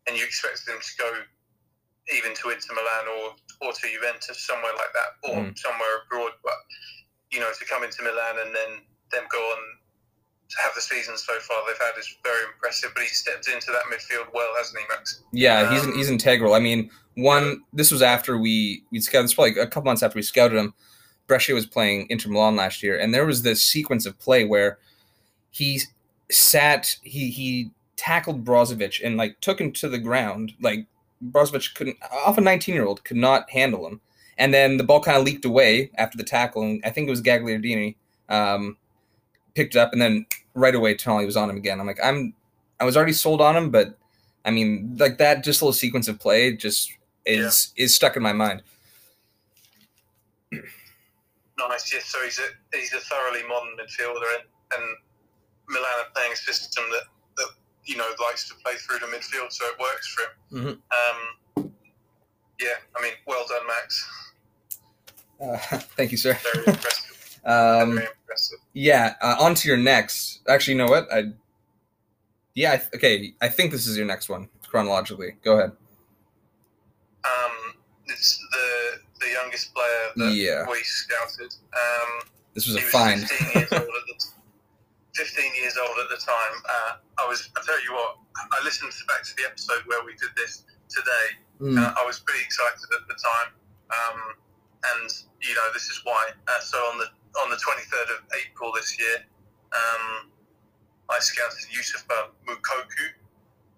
and 0.07 0.17
you 0.17 0.25
expect 0.25 0.67
them 0.67 0.77
to 0.83 0.91
go 0.99 1.09
even 2.11 2.33
to 2.35 2.49
Inter 2.49 2.73
Milan 2.73 3.05
or 3.19 3.35
or 3.61 3.71
to 3.71 3.87
Juventus 3.87 4.45
somewhere 4.45 4.73
like 4.75 4.91
that 4.93 5.29
or 5.29 5.35
Mm. 5.39 5.57
somewhere 5.57 6.03
abroad. 6.05 6.33
But 6.43 6.55
you 7.31 7.39
know, 7.39 7.51
to 7.57 7.65
come 7.65 7.83
into 7.83 8.03
Milan 8.03 8.39
and 8.45 8.53
then 8.55 8.81
them 9.11 9.23
go 9.31 9.39
on 9.39 9.57
to 10.49 10.57
have 10.61 10.75
the 10.75 10.81
season 10.81 11.17
so 11.17 11.39
far 11.39 11.63
they've 11.65 11.77
had 11.79 11.97
is 11.97 12.13
very 12.23 12.43
impressive. 12.51 12.91
But 12.93 13.03
he 13.03 13.09
stepped 13.09 13.47
into 13.47 13.71
that 13.71 13.83
midfield 13.91 14.27
well, 14.33 14.53
hasn't 14.57 14.77
he, 14.79 14.85
Max? 14.89 15.21
Yeah, 15.31 15.71
he's 15.71 15.83
Um, 15.83 15.95
he's 15.97 16.09
integral. 16.09 16.53
I 16.53 16.59
mean, 16.59 16.91
one 17.15 17.61
this 17.71 17.91
was 17.91 18.01
after 18.01 18.37
we 18.37 18.83
we 18.91 18.99
scouted. 18.99 19.25
This 19.25 19.33
probably 19.35 19.57
a 19.59 19.67
couple 19.67 19.83
months 19.85 20.03
after 20.03 20.17
we 20.17 20.23
scouted 20.23 20.57
him. 20.57 20.73
Brescia 21.25 21.53
was 21.53 21.65
playing 21.65 22.07
Inter 22.09 22.29
Milan 22.29 22.57
last 22.57 22.83
year, 22.83 22.99
and 22.99 23.13
there 23.13 23.25
was 23.25 23.43
this 23.43 23.63
sequence 23.63 24.05
of 24.05 24.19
play 24.19 24.43
where 24.43 24.77
he 25.51 25.79
sat, 26.29 26.97
he 27.03 27.29
he 27.31 27.71
tackled 27.95 28.43
Brozovic 28.43 28.99
and 29.03 29.15
like 29.15 29.39
took 29.39 29.61
him 29.61 29.71
to 29.71 29.87
the 29.87 29.99
ground. 29.99 30.53
Like 30.61 30.85
Brozovic 31.31 31.73
couldn't, 31.75 31.97
off 32.25 32.37
a 32.37 32.41
19 32.41 32.75
year 32.75 32.85
old, 32.85 33.03
could 33.03 33.17
not 33.17 33.49
handle 33.49 33.87
him. 33.87 34.01
And 34.37 34.53
then 34.53 34.77
the 34.77 34.83
ball 34.83 34.99
kind 34.99 35.17
of 35.17 35.23
leaked 35.23 35.45
away 35.45 35.91
after 35.97 36.17
the 36.17 36.23
tackle, 36.23 36.63
and 36.63 36.81
I 36.83 36.89
think 36.89 37.07
it 37.07 37.11
was 37.11 37.21
Gagliardini 37.21 37.95
um, 38.29 38.77
picked 39.53 39.75
it 39.75 39.79
up, 39.79 39.93
and 39.93 40.01
then 40.01 40.25
right 40.55 40.73
away 40.73 40.95
Tonali 40.95 41.25
was 41.25 41.37
on 41.37 41.49
him 41.49 41.57
again. 41.57 41.79
I'm 41.79 41.85
like, 41.85 41.99
I'm, 42.03 42.33
I 42.79 42.85
was 42.85 42.97
already 42.97 43.13
sold 43.13 43.41
on 43.41 43.55
him, 43.55 43.69
but 43.69 43.95
I 44.45 44.51
mean, 44.51 44.95
like 44.99 45.19
that, 45.19 45.43
just 45.43 45.61
little 45.61 45.73
sequence 45.73 46.07
of 46.07 46.19
play, 46.19 46.55
just 46.55 46.91
is 47.25 47.73
is 47.77 47.95
stuck 47.95 48.15
in 48.15 48.23
my 48.23 48.33
mind. 48.33 48.63
Nice, 51.69 51.93
yes. 51.93 52.05
So 52.07 52.17
he's 52.23 52.39
a 52.39 52.77
he's 52.77 52.93
a 52.93 52.99
thoroughly 52.99 53.47
modern 53.47 53.77
midfielder, 53.77 54.39
and, 54.39 54.47
and 54.75 54.97
Milan 55.69 55.85
are 55.99 56.11
playing 56.13 56.33
a 56.33 56.35
system 56.35 56.83
that 56.91 57.03
you 57.85 57.97
know 57.97 58.05
likes 58.21 58.47
to 58.49 58.55
play 58.63 58.73
through 58.75 58.99
the 58.99 59.05
midfield, 59.07 59.51
so 59.51 59.65
it 59.65 59.79
works 59.79 60.07
for 60.15 60.57
him. 60.57 60.81
Mhm. 61.57 61.63
Um, 61.65 61.71
yeah, 62.59 62.75
I 62.95 63.01
mean, 63.01 63.13
well 63.27 63.45
done, 63.47 63.67
Max. 63.67 64.07
Uh, 65.41 65.77
thank 65.97 66.11
you, 66.11 66.17
sir. 66.17 66.37
Very 66.53 66.65
impressive. 66.67 67.09
Um, 67.45 67.95
very 67.95 68.07
impressive. 68.07 68.59
yeah, 68.71 69.15
uh, 69.21 69.35
on 69.37 69.53
to 69.55 69.67
your 69.67 69.75
next. 69.75 70.39
Actually, 70.47 70.75
you 70.75 70.77
know 70.77 70.85
what? 70.89 71.11
I 71.11 71.23
yeah, 72.53 72.71
I 72.73 72.77
th- 72.77 72.89
okay. 72.95 73.33
I 73.41 73.49
think 73.49 73.71
this 73.73 73.85
is 73.85 73.97
your 73.97 74.05
next 74.05 74.29
one 74.29 74.47
chronologically. 74.69 75.35
Go 75.43 75.57
ahead. 75.57 75.71
Um, 77.25 77.73
it's 78.05 78.39
the 78.53 79.25
the 79.25 79.31
youngest 79.31 79.73
player 79.73 80.11
that 80.15 80.33
Yeah. 80.35 80.65
we 80.69 80.81
scouted. 80.83 81.53
Um, 81.73 82.29
This 82.53 82.65
was 82.65 82.77
a 82.77 82.81
find. 82.81 83.27
15 85.15 85.55
years 85.55 85.77
old 85.77 85.93
at 85.99 86.09
the 86.09 86.17
15 86.17 86.17
years 86.17 86.17
old 86.17 86.17
at 86.17 86.17
the 86.17 86.21
time. 86.25 86.55
Uh, 86.65 86.91
I 87.21 87.27
was. 87.29 87.49
I 87.55 87.61
tell 87.65 87.81
you 87.83 87.93
what. 87.93 88.17
I 88.33 88.63
listened 88.63 88.91
back 89.07 89.21
to 89.23 89.33
the 89.37 89.45
episode 89.45 89.85
where 89.85 90.03
we 90.03 90.13
did 90.17 90.33
this 90.35 90.63
today. 90.89 91.27
Mm, 91.61 91.77
Uh, 91.77 91.93
I 92.01 92.03
was 92.05 92.19
pretty 92.19 92.41
excited 92.41 92.81
at 92.81 93.05
the 93.07 93.13
time, 93.13 93.49
um, 93.93 94.19
and 94.97 95.09
you 95.41 95.53
know 95.53 95.67
this 95.73 95.85
is 95.89 96.01
why. 96.03 96.33
Uh, 96.49 96.59
so 96.61 96.77
on 96.89 96.97
the 96.97 97.07
on 97.45 97.49
the 97.49 97.57
23rd 97.61 98.09
of 98.17 98.19
April 98.41 98.73
this 98.73 98.97
year, 98.97 99.21
um, 99.73 100.29
I 101.09 101.19
scouted 101.19 101.61
Youssoufa 101.69 102.33
Moukoko 102.49 103.05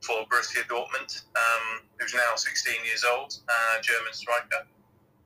for 0.01 0.23
Borussia 0.31 0.63
Dortmund, 0.71 1.23
um, 1.35 1.65
who's 1.99 2.13
now 2.13 2.35
16 2.35 2.73
years 2.85 3.03
old, 3.03 3.35
uh, 3.49 3.81
German 3.81 4.13
striker. 4.13 4.67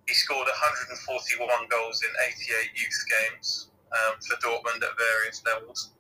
He 0.08 0.14
scored 0.16 0.48
141 0.48 1.68
goals 1.70 2.02
in 2.02 2.10
88 2.50 2.72
youth 2.74 3.02
games 3.10 3.70
um, 3.92 4.16
for 4.26 4.36
Dortmund 4.42 4.82
at 4.82 4.94
various 4.98 5.44
levels, 5.46 5.92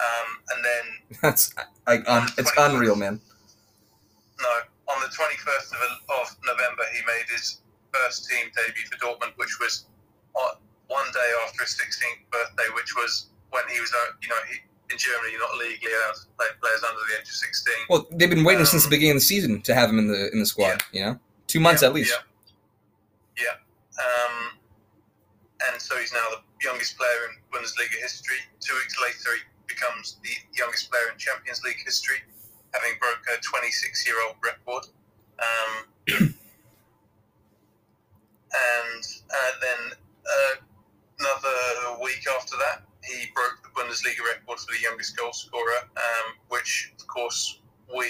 um, 0.00 0.28
and 0.54 0.64
then 0.64 1.18
that's 1.22 1.54
like 1.86 2.02
un- 2.08 2.28
it's 2.38 2.52
unreal, 2.58 2.96
man. 2.96 3.20
No, 4.40 4.48
on 4.92 5.00
the 5.00 5.08
21st 5.08 5.72
of, 5.72 6.20
of 6.20 6.36
November, 6.44 6.82
he 6.94 7.00
made 7.06 7.24
his 7.32 7.60
first 7.92 8.28
team 8.28 8.46
debut 8.54 8.84
for 8.90 8.98
Dortmund, 8.98 9.32
which 9.36 9.58
was 9.60 9.86
one 10.88 11.06
day 11.12 11.30
after 11.44 11.62
his 11.64 11.74
16th 11.74 12.30
birthday, 12.30 12.68
which 12.74 12.94
was 12.94 13.26
when 13.50 13.62
he 13.72 13.80
was, 13.80 13.92
uh, 13.92 14.12
you 14.22 14.28
know, 14.28 14.36
he, 14.50 14.58
in 14.92 14.98
Germany, 14.98 15.32
you're 15.32 15.40
not 15.40 15.56
legally 15.58 15.90
allowed 15.92 16.14
to 16.14 16.26
play 16.38 16.46
players 16.60 16.82
under 16.86 17.00
the 17.10 17.14
age 17.18 17.26
of 17.26 17.34
16. 17.34 17.74
Well, 17.88 18.06
they've 18.12 18.30
been 18.30 18.44
waiting 18.44 18.60
Um, 18.60 18.66
since 18.66 18.84
the 18.84 18.90
beginning 18.90 19.16
of 19.16 19.22
the 19.22 19.26
season 19.26 19.62
to 19.62 19.74
have 19.74 19.90
him 19.90 19.98
in 19.98 20.06
the 20.08 20.30
in 20.32 20.38
the 20.38 20.46
squad. 20.46 20.82
You 20.92 21.00
know, 21.04 21.20
two 21.48 21.58
months 21.58 21.82
Yeah, 21.82 21.88
at 21.88 21.94
least. 21.94 22.14
Yeah. 23.36 23.44
yeah. 23.50 24.02
Um, 24.04 24.58
and 25.72 25.82
so 25.82 25.96
he's 25.98 26.12
now 26.12 26.22
the 26.30 26.40
youngest 26.62 26.96
player 26.96 27.20
in 27.30 27.34
Bundesliga 27.50 27.98
history. 28.00 28.36
Two 28.60 28.74
weeks 28.74 28.94
later, 29.02 29.36
he 29.36 29.42
becomes 29.68 30.18
the 30.22 30.30
youngest 30.56 30.90
player 30.90 31.12
in 31.12 31.18
Champions 31.18 31.62
League 31.64 31.80
history, 31.84 32.18
having 32.72 32.98
broke 32.98 33.22
a 33.32 33.40
26 33.42 34.06
year 34.06 34.16
old 34.26 34.36
record. 34.42 34.86
Um, 35.38 35.72
and 38.56 39.02
uh, 39.30 39.52
then 39.60 39.92
uh, 40.24 40.54
another 41.20 42.02
week 42.02 42.24
after 42.34 42.56
that, 42.56 42.82
he 43.04 43.28
broke 43.34 43.62
the 43.62 43.70
Bundesliga 43.78 44.22
record 44.26 44.58
for 44.58 44.72
the 44.72 44.80
youngest 44.82 45.16
goal 45.16 45.32
scorer, 45.32 45.86
um, 45.96 46.34
which, 46.48 46.92
of 46.98 47.06
course, 47.06 47.60
we 47.94 48.06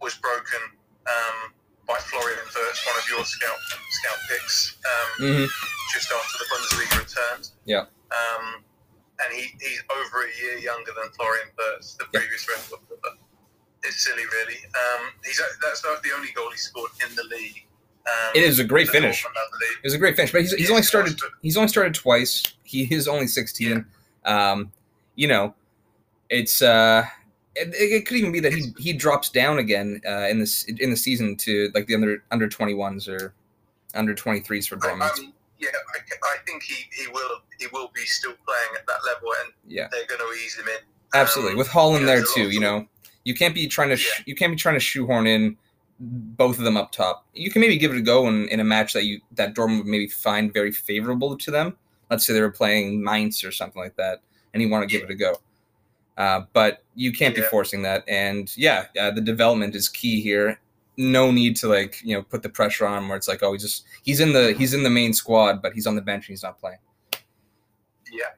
was 0.00 0.14
broken 0.16 0.60
um, 1.06 1.52
by 1.86 1.98
Florian 1.98 2.38
Wirtz, 2.38 2.86
one 2.86 2.96
of 2.96 3.08
your 3.10 3.24
scout 3.24 3.58
scout 3.90 4.18
picks, 4.30 4.78
um, 4.86 5.26
hmm 5.26 5.44
just 5.92 6.10
after 6.10 6.38
the 6.38 6.44
Bundesliga 6.48 6.98
returned. 6.98 7.50
Yeah. 7.66 7.84
Um, 8.10 8.64
and 9.20 9.32
he, 9.32 9.42
he's 9.60 9.82
over 9.90 10.24
a 10.24 10.40
year 10.42 10.58
younger 10.58 10.92
than 11.00 11.10
Florian 11.12 11.48
Wirtz, 11.58 11.94
the 11.94 12.04
Yeah. 12.12 12.20
previous 12.20 12.48
record 12.48 12.78
holder. 12.88 13.18
It's 13.84 14.04
silly, 14.04 14.22
really. 14.32 14.58
Um, 14.74 15.10
he's 15.24 15.40
that's 15.62 15.84
not 15.84 16.02
the 16.02 16.10
only 16.16 16.28
goal 16.36 16.50
he 16.50 16.56
scored 16.56 16.90
in 17.08 17.14
the 17.16 17.24
league. 17.24 17.66
Um, 18.06 18.32
It 18.34 18.42
is 18.44 18.58
a 18.58 18.64
great 18.64 18.88
finish. 18.88 19.24
It 19.24 19.84
was 19.84 19.94
a 19.94 19.98
great 19.98 20.16
finish, 20.16 20.32
but 20.32 20.40
he's, 20.42 20.52
he's 20.52 20.68
Yeah, 20.68 20.74
only 20.74 20.82
started. 20.82 21.16
but- 21.18 21.30
He's 21.42 21.56
only 21.56 21.68
started 21.68 21.94
twice. 21.94 22.42
He 22.64 22.82
is 22.94 23.06
only 23.08 23.26
sixteen. 23.26 23.84
Um, 24.24 24.72
you 25.16 25.26
know, 25.28 25.54
it's 26.30 26.62
uh, 26.62 27.04
it, 27.56 27.68
it 27.74 28.06
could 28.06 28.16
even 28.16 28.32
be 28.32 28.40
that 28.40 28.52
he 28.52 28.72
he 28.78 28.92
drops 28.92 29.28
down 29.28 29.58
again 29.58 30.00
uh, 30.08 30.26
in 30.28 30.38
this 30.38 30.64
in 30.64 30.90
the 30.90 30.96
season 30.96 31.36
to 31.38 31.70
like 31.74 31.86
the 31.86 31.94
under 31.94 32.22
under 32.30 32.48
twenty 32.48 32.74
ones 32.74 33.08
or 33.08 33.34
under 33.94 34.14
twenty 34.14 34.40
threes 34.40 34.66
for 34.66 34.76
Dortmund. 34.76 35.32
Yeah, 35.62 35.68
I, 35.94 35.98
I 36.34 36.36
think 36.44 36.62
he, 36.64 36.74
he 36.92 37.06
will 37.08 37.38
he 37.58 37.66
will 37.72 37.90
be 37.94 38.02
still 38.02 38.34
playing 38.46 38.72
at 38.76 38.86
that 38.86 38.98
level, 39.06 39.28
and 39.44 39.52
Yeah, 39.66 39.86
they're 39.92 40.06
going 40.06 40.20
to 40.20 40.36
ease 40.44 40.56
him 40.56 40.66
in. 40.66 40.80
absolutely. 41.14 41.52
Um, 41.52 41.58
With 41.58 41.68
Haaland 41.68 42.00
yeah, 42.00 42.06
there 42.06 42.24
too, 42.34 42.50
you 42.50 42.58
know, 42.60 42.86
you 43.24 43.34
can't 43.34 43.54
be 43.54 43.66
trying 43.68 43.90
to 43.90 43.96
sh- 43.96 44.10
Yeah. 44.18 44.24
you 44.26 44.34
can't 44.34 44.52
be 44.52 44.56
trying 44.56 44.74
to 44.74 44.80
shoehorn 44.80 45.26
in 45.28 45.56
both 46.00 46.58
of 46.58 46.64
them 46.64 46.76
up 46.76 46.90
top. 46.90 47.24
You 47.32 47.48
can 47.50 47.60
maybe 47.60 47.76
give 47.78 47.92
it 47.92 47.98
a 47.98 48.02
go 48.02 48.26
in, 48.26 48.48
in 48.48 48.58
a 48.58 48.64
match 48.64 48.92
that 48.94 49.04
you 49.04 49.20
that 49.36 49.54
Dortmund 49.54 49.78
would 49.78 49.86
maybe 49.86 50.08
find 50.08 50.52
very 50.52 50.72
favorable 50.72 51.38
to 51.38 51.50
them. 51.52 51.76
Let's 52.10 52.26
say 52.26 52.32
they 52.32 52.40
were 52.40 52.50
playing 52.50 53.02
Mainz 53.02 53.44
or 53.44 53.52
something 53.52 53.80
like 53.80 53.96
that, 53.96 54.20
and 54.52 54.62
you 54.62 54.68
want 54.68 54.88
to 54.88 54.92
give 54.92 55.08
it 55.08 55.12
a 55.12 55.14
go. 55.14 55.36
Uh, 56.18 56.42
but 56.52 56.82
you 56.94 57.10
can't 57.12 57.34
be 57.34 57.40
forcing 57.42 57.82
that. 57.82 58.04
And 58.08 58.54
yeah, 58.56 58.86
uh, 59.00 59.12
the 59.12 59.20
development 59.22 59.74
is 59.74 59.88
key 59.88 60.20
here. 60.20 60.60
No 61.02 61.30
need 61.30 61.56
to 61.56 61.68
like 61.68 62.00
you 62.02 62.16
know 62.16 62.22
put 62.22 62.42
the 62.42 62.48
pressure 62.48 62.86
on 62.86 62.96
him 62.96 63.08
where 63.08 63.16
it's 63.16 63.28
like 63.28 63.42
oh 63.42 63.52
he's 63.52 63.62
just 63.62 63.84
he's 64.02 64.20
in 64.20 64.32
the 64.32 64.54
he's 64.58 64.72
in 64.72 64.82
the 64.82 64.90
main 64.90 65.12
squad 65.12 65.60
but 65.60 65.72
he's 65.72 65.86
on 65.86 65.96
the 65.96 66.02
bench 66.02 66.28
and 66.28 66.32
he's 66.32 66.42
not 66.42 66.58
playing. 66.58 66.78
Yeah. 68.10 68.32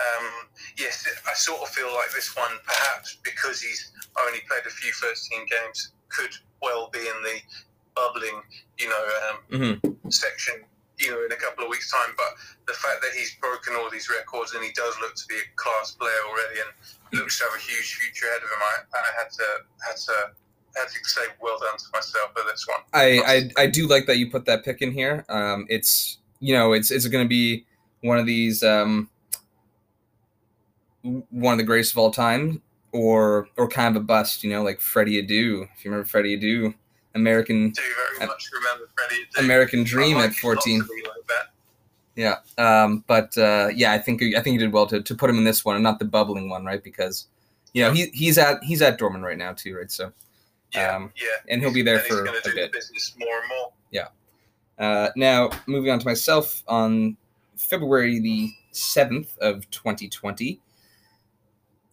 Um, 0.00 0.48
yes, 0.78 1.06
I 1.28 1.34
sort 1.34 1.60
of 1.60 1.68
feel 1.68 1.92
like 1.92 2.10
this 2.14 2.34
one, 2.34 2.52
perhaps 2.64 3.18
because 3.22 3.60
he's 3.60 3.92
only 4.18 4.40
played 4.48 4.64
a 4.66 4.70
few 4.70 4.92
first 4.92 5.30
team 5.30 5.44
games, 5.44 5.92
could 6.08 6.30
well 6.62 6.88
be 6.92 7.00
in 7.00 7.22
the 7.22 7.38
bubbling, 7.94 8.40
you 8.78 8.88
know, 8.88 9.04
um, 9.28 9.80
hmm 9.80 9.90
section, 10.10 10.54
you 10.98 11.10
know, 11.10 11.22
in 11.24 11.32
a 11.32 11.36
couple 11.36 11.64
of 11.64 11.70
weeks' 11.70 11.90
time. 11.90 12.14
But 12.16 12.34
the 12.66 12.74
fact 12.74 13.02
that 13.02 13.12
he's 13.16 13.34
broken 13.36 13.74
all 13.76 13.90
these 13.90 14.08
records 14.10 14.54
and 14.54 14.64
he 14.64 14.72
does 14.72 14.94
look 15.00 15.14
to 15.14 15.26
be 15.28 15.36
a 15.36 15.46
class 15.56 15.92
player 15.92 16.22
already 16.28 16.60
and 16.60 16.70
looks 17.20 17.38
to 17.38 17.44
have 17.44 17.54
a 17.54 17.62
huge 17.62 17.94
future 17.94 18.26
ahead 18.26 18.42
of 18.42 18.50
him, 18.50 18.62
I, 18.62 18.74
I 18.98 19.10
had 19.18 19.30
to 19.30 19.46
had 19.86 19.96
to 19.96 20.16
to 20.74 21.08
say 21.08 21.22
well 21.40 21.58
done 21.58 21.76
to 21.78 21.84
myself 21.92 22.30
for 22.34 22.42
this 22.50 22.66
one. 22.66 22.78
I, 22.92 23.50
I 23.58 23.62
I 23.62 23.66
do 23.66 23.86
like 23.86 24.06
that 24.06 24.18
you 24.18 24.30
put 24.30 24.44
that 24.46 24.64
pick 24.64 24.82
in 24.82 24.92
here. 24.92 25.24
Um, 25.28 25.66
it's 25.68 26.18
you 26.40 26.54
know 26.54 26.72
it's 26.72 26.90
it's 26.90 27.06
going 27.08 27.24
to 27.24 27.28
be 27.28 27.66
one 28.02 28.18
of 28.18 28.26
these 28.26 28.62
um, 28.62 29.08
one 31.02 31.52
of 31.52 31.58
the 31.58 31.64
greatest 31.64 31.92
of 31.92 31.98
all 31.98 32.10
time, 32.10 32.62
or 32.92 33.48
or 33.56 33.68
kind 33.68 33.96
of 33.96 34.02
a 34.02 34.04
bust. 34.04 34.44
You 34.44 34.50
know, 34.50 34.62
like 34.62 34.80
Freddie 34.80 35.22
Adu. 35.22 35.68
If 35.76 35.84
you 35.84 35.90
remember 35.90 36.06
Freddie 36.06 36.38
Adu, 36.38 36.74
American 37.14 37.70
Do 37.70 37.82
very 38.16 38.28
much 38.28 38.50
remember 38.52 38.88
Freddie. 38.96 39.26
Adu. 39.36 39.44
American 39.44 39.84
Dream 39.84 40.16
at 40.16 40.20
like 40.20 40.30
not 40.30 40.36
fourteen. 40.36 40.80
like. 40.80 40.88
Yeah. 42.16 42.36
Um, 42.58 43.02
but 43.06 43.36
uh, 43.38 43.70
yeah, 43.74 43.92
I 43.92 43.98
think 43.98 44.22
I 44.22 44.40
think 44.40 44.54
you 44.54 44.58
did 44.58 44.72
well 44.72 44.86
to, 44.88 45.00
to 45.00 45.14
put 45.14 45.30
him 45.30 45.38
in 45.38 45.44
this 45.44 45.64
one 45.64 45.76
and 45.76 45.82
not 45.82 45.98
the 45.98 46.04
bubbling 46.04 46.50
one, 46.50 46.64
right? 46.64 46.82
Because 46.82 47.28
you 47.72 47.82
know 47.82 47.92
he 47.92 48.06
he's 48.12 48.36
at 48.36 48.62
he's 48.62 48.82
at 48.82 48.98
Dortmund 48.98 49.22
right 49.22 49.38
now 49.38 49.52
too, 49.54 49.76
right? 49.76 49.90
So 49.90 50.12
Yeah, 50.74 50.96
Um, 50.96 51.12
yeah. 51.16 51.28
and 51.52 51.60
he'll 51.60 51.72
be 51.72 51.82
there 51.82 51.98
and 51.98 52.06
for 52.06 52.24
a 52.26 52.32
bit. 52.32 52.44
the 52.44 52.68
business 52.72 53.14
more 53.18 53.38
and 53.40 53.48
more. 53.48 53.72
Uh, 54.78 55.10
now, 55.14 55.50
moving 55.66 55.90
on 55.90 55.98
to 55.98 56.06
myself 56.06 56.62
on 56.66 57.14
February 57.58 58.18
the 58.18 58.50
7th 58.72 59.36
of 59.38 59.68
2020. 59.70 60.58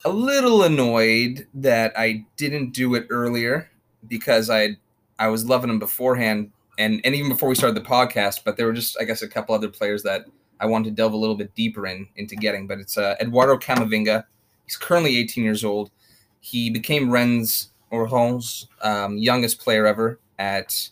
A 0.05 0.09
little 0.09 0.63
annoyed 0.63 1.47
that 1.55 1.91
I 1.97 2.23
didn't 2.37 2.71
do 2.71 2.95
it 2.95 3.07
earlier 3.09 3.69
because 4.07 4.49
I 4.49 4.77
I 5.19 5.27
was 5.27 5.43
loving 5.43 5.69
him 5.69 5.79
beforehand 5.79 6.51
and, 6.77 7.01
and 7.03 7.13
even 7.13 7.27
before 7.29 7.49
we 7.49 7.55
started 7.55 7.75
the 7.75 7.85
podcast, 7.85 8.41
but 8.45 8.55
there 8.55 8.67
were 8.67 8.71
just 8.73 8.95
I 9.01 9.03
guess 9.03 9.21
a 9.21 9.27
couple 9.27 9.53
other 9.53 9.67
players 9.67 10.01
that 10.03 10.25
I 10.61 10.65
wanted 10.65 10.91
to 10.91 10.95
delve 10.95 11.11
a 11.11 11.17
little 11.17 11.35
bit 11.35 11.53
deeper 11.55 11.87
in 11.87 12.07
into 12.15 12.37
getting. 12.37 12.67
But 12.67 12.79
it's 12.79 12.97
uh, 12.97 13.15
Eduardo 13.19 13.57
Camavinga. 13.57 14.23
He's 14.65 14.77
currently 14.77 15.17
18 15.17 15.43
years 15.43 15.65
old. 15.65 15.91
He 16.39 16.69
became 16.69 17.09
Rennes 17.11 17.69
or 17.89 18.05
Rennes' 18.07 18.67
um, 18.81 19.17
youngest 19.17 19.59
player 19.59 19.85
ever 19.85 20.19
at 20.39 20.89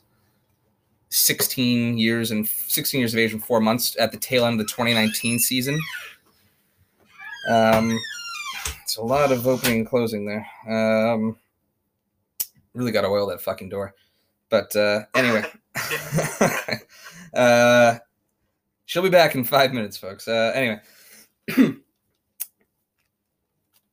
16 1.09 1.97
years 1.97 2.31
and 2.31 2.47
16 2.47 2.99
years 2.99 3.13
of 3.13 3.19
age 3.19 3.33
and 3.33 3.43
four 3.43 3.59
months 3.61 3.95
at 3.99 4.11
the 4.11 4.17
tail 4.17 4.45
end 4.45 4.59
of 4.59 4.65
the 4.65 4.71
2019 4.71 5.39
season. 5.39 5.79
Um, 7.49 7.99
it's 8.83 8.97
a 8.97 9.01
lot 9.01 9.31
of 9.31 9.47
opening 9.47 9.79
and 9.79 9.87
closing 9.87 10.25
there. 10.25 10.47
Um, 10.67 11.37
really 12.73 12.91
got 12.91 13.01
to 13.01 13.07
oil 13.07 13.27
that 13.27 13.41
fucking 13.41 13.69
door. 13.69 13.93
But 14.49 14.75
uh, 14.75 15.03
anyway, 15.15 15.45
uh, 17.33 17.95
she'll 18.85 19.03
be 19.03 19.09
back 19.09 19.35
in 19.35 19.43
five 19.43 19.73
minutes, 19.73 19.97
folks. 19.97 20.27
Uh, 20.27 20.51
anyway, 20.53 20.79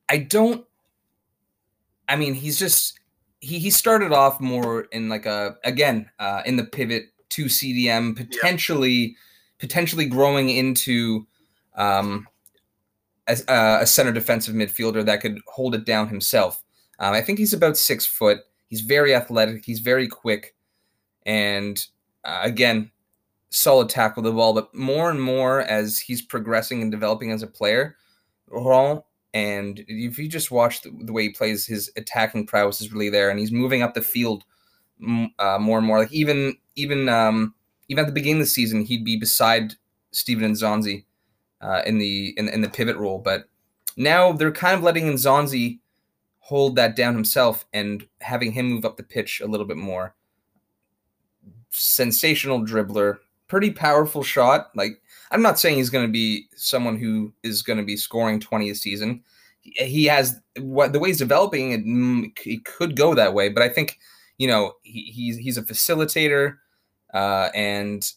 I 0.08 0.18
don't. 0.18 0.66
I 2.08 2.16
mean, 2.16 2.34
he's 2.34 2.58
just 2.58 2.98
he 3.40 3.58
he 3.58 3.70
started 3.70 4.12
off 4.12 4.40
more 4.40 4.82
in 4.92 5.08
like 5.08 5.26
a 5.26 5.56
again 5.64 6.10
uh, 6.18 6.42
in 6.46 6.56
the 6.56 6.64
pivot 6.64 7.06
to 7.30 7.46
CDM, 7.46 8.16
potentially 8.16 9.16
potentially 9.58 10.06
growing 10.06 10.50
into 10.50 11.26
um, 11.76 12.26
as 13.26 13.46
uh, 13.48 13.78
a 13.80 13.86
center 13.86 14.12
defensive 14.12 14.54
midfielder 14.54 15.04
that 15.04 15.20
could 15.20 15.40
hold 15.46 15.74
it 15.74 15.84
down 15.84 16.08
himself. 16.08 16.62
Um, 16.98 17.14
I 17.14 17.20
think 17.20 17.38
he's 17.38 17.52
about 17.52 17.76
six 17.76 18.06
foot. 18.06 18.38
He's 18.68 18.80
very 18.80 19.14
athletic. 19.14 19.64
He's 19.64 19.80
very 19.80 20.08
quick, 20.08 20.54
and 21.26 21.84
uh, 22.24 22.40
again, 22.42 22.90
solid 23.50 23.88
tackle 23.88 24.22
the 24.22 24.32
ball. 24.32 24.52
But 24.54 24.74
more 24.74 25.10
and 25.10 25.20
more 25.20 25.62
as 25.62 25.98
he's 25.98 26.22
progressing 26.22 26.80
and 26.82 26.90
developing 26.90 27.32
as 27.32 27.42
a 27.42 27.46
player, 27.46 27.96
Laurent 28.50 29.02
and 29.34 29.84
if 29.88 30.18
you 30.18 30.28
just 30.28 30.50
watch 30.50 30.82
the, 30.82 30.90
the 31.04 31.12
way 31.12 31.22
he 31.24 31.28
plays, 31.30 31.66
his 31.66 31.90
attacking 31.96 32.46
prowess 32.46 32.80
is 32.80 32.92
really 32.92 33.10
there, 33.10 33.30
and 33.30 33.38
he's 33.38 33.52
moving 33.52 33.82
up 33.82 33.94
the 33.94 34.02
field 34.02 34.44
uh, 35.38 35.58
more 35.58 35.78
and 35.78 35.86
more. 35.86 35.98
Like 36.00 36.12
even 36.12 36.56
even 36.76 37.08
um, 37.08 37.54
even 37.88 38.02
at 38.02 38.06
the 38.06 38.12
beginning 38.12 38.40
of 38.40 38.46
the 38.46 38.50
season, 38.50 38.84
he'd 38.84 39.04
be 39.04 39.16
beside 39.16 39.74
Steven 40.12 40.52
Nzonzi 40.52 41.04
uh, 41.60 41.82
in 41.86 41.98
the 41.98 42.34
in, 42.36 42.48
in 42.48 42.60
the 42.60 42.68
pivot 42.68 42.96
role, 42.96 43.18
but 43.18 43.44
now 43.96 44.32
they're 44.32 44.52
kind 44.52 44.76
of 44.76 44.82
letting 44.82 45.04
Nzonzi 45.06 45.80
hold 46.38 46.76
that 46.76 46.96
down 46.96 47.14
himself 47.14 47.66
and 47.72 48.06
having 48.20 48.52
him 48.52 48.66
move 48.66 48.84
up 48.84 48.96
the 48.96 49.02
pitch 49.02 49.40
a 49.40 49.46
little 49.46 49.66
bit 49.66 49.76
more. 49.76 50.14
Sensational 51.70 52.64
dribbler, 52.64 53.18
pretty 53.48 53.70
powerful 53.70 54.22
shot. 54.22 54.70
Like 54.74 55.01
I'm 55.32 55.42
not 55.42 55.58
saying 55.58 55.76
he's 55.76 55.90
going 55.90 56.06
to 56.06 56.12
be 56.12 56.46
someone 56.54 56.96
who 56.96 57.32
is 57.42 57.62
going 57.62 57.78
to 57.78 57.84
be 57.84 57.96
scoring 57.96 58.38
20 58.38 58.70
a 58.70 58.74
season. 58.74 59.22
He- 59.60 60.06
has 60.06 60.40
what 60.60 60.92
the 60.92 60.98
way 60.98 61.08
he's 61.08 61.18
developing 61.18 61.72
it, 61.72 61.84
mm, 61.84 62.32
it 62.44 62.64
could 62.64 62.96
go 62.96 63.14
that 63.14 63.32
way, 63.32 63.48
but 63.48 63.62
I 63.62 63.68
think 63.68 63.98
you 64.38 64.48
know 64.48 64.74
he, 64.82 65.02
he's 65.02 65.36
he's 65.38 65.56
a 65.56 65.62
facilitator 65.62 66.56
uh, 67.14 67.48
and 67.54 68.12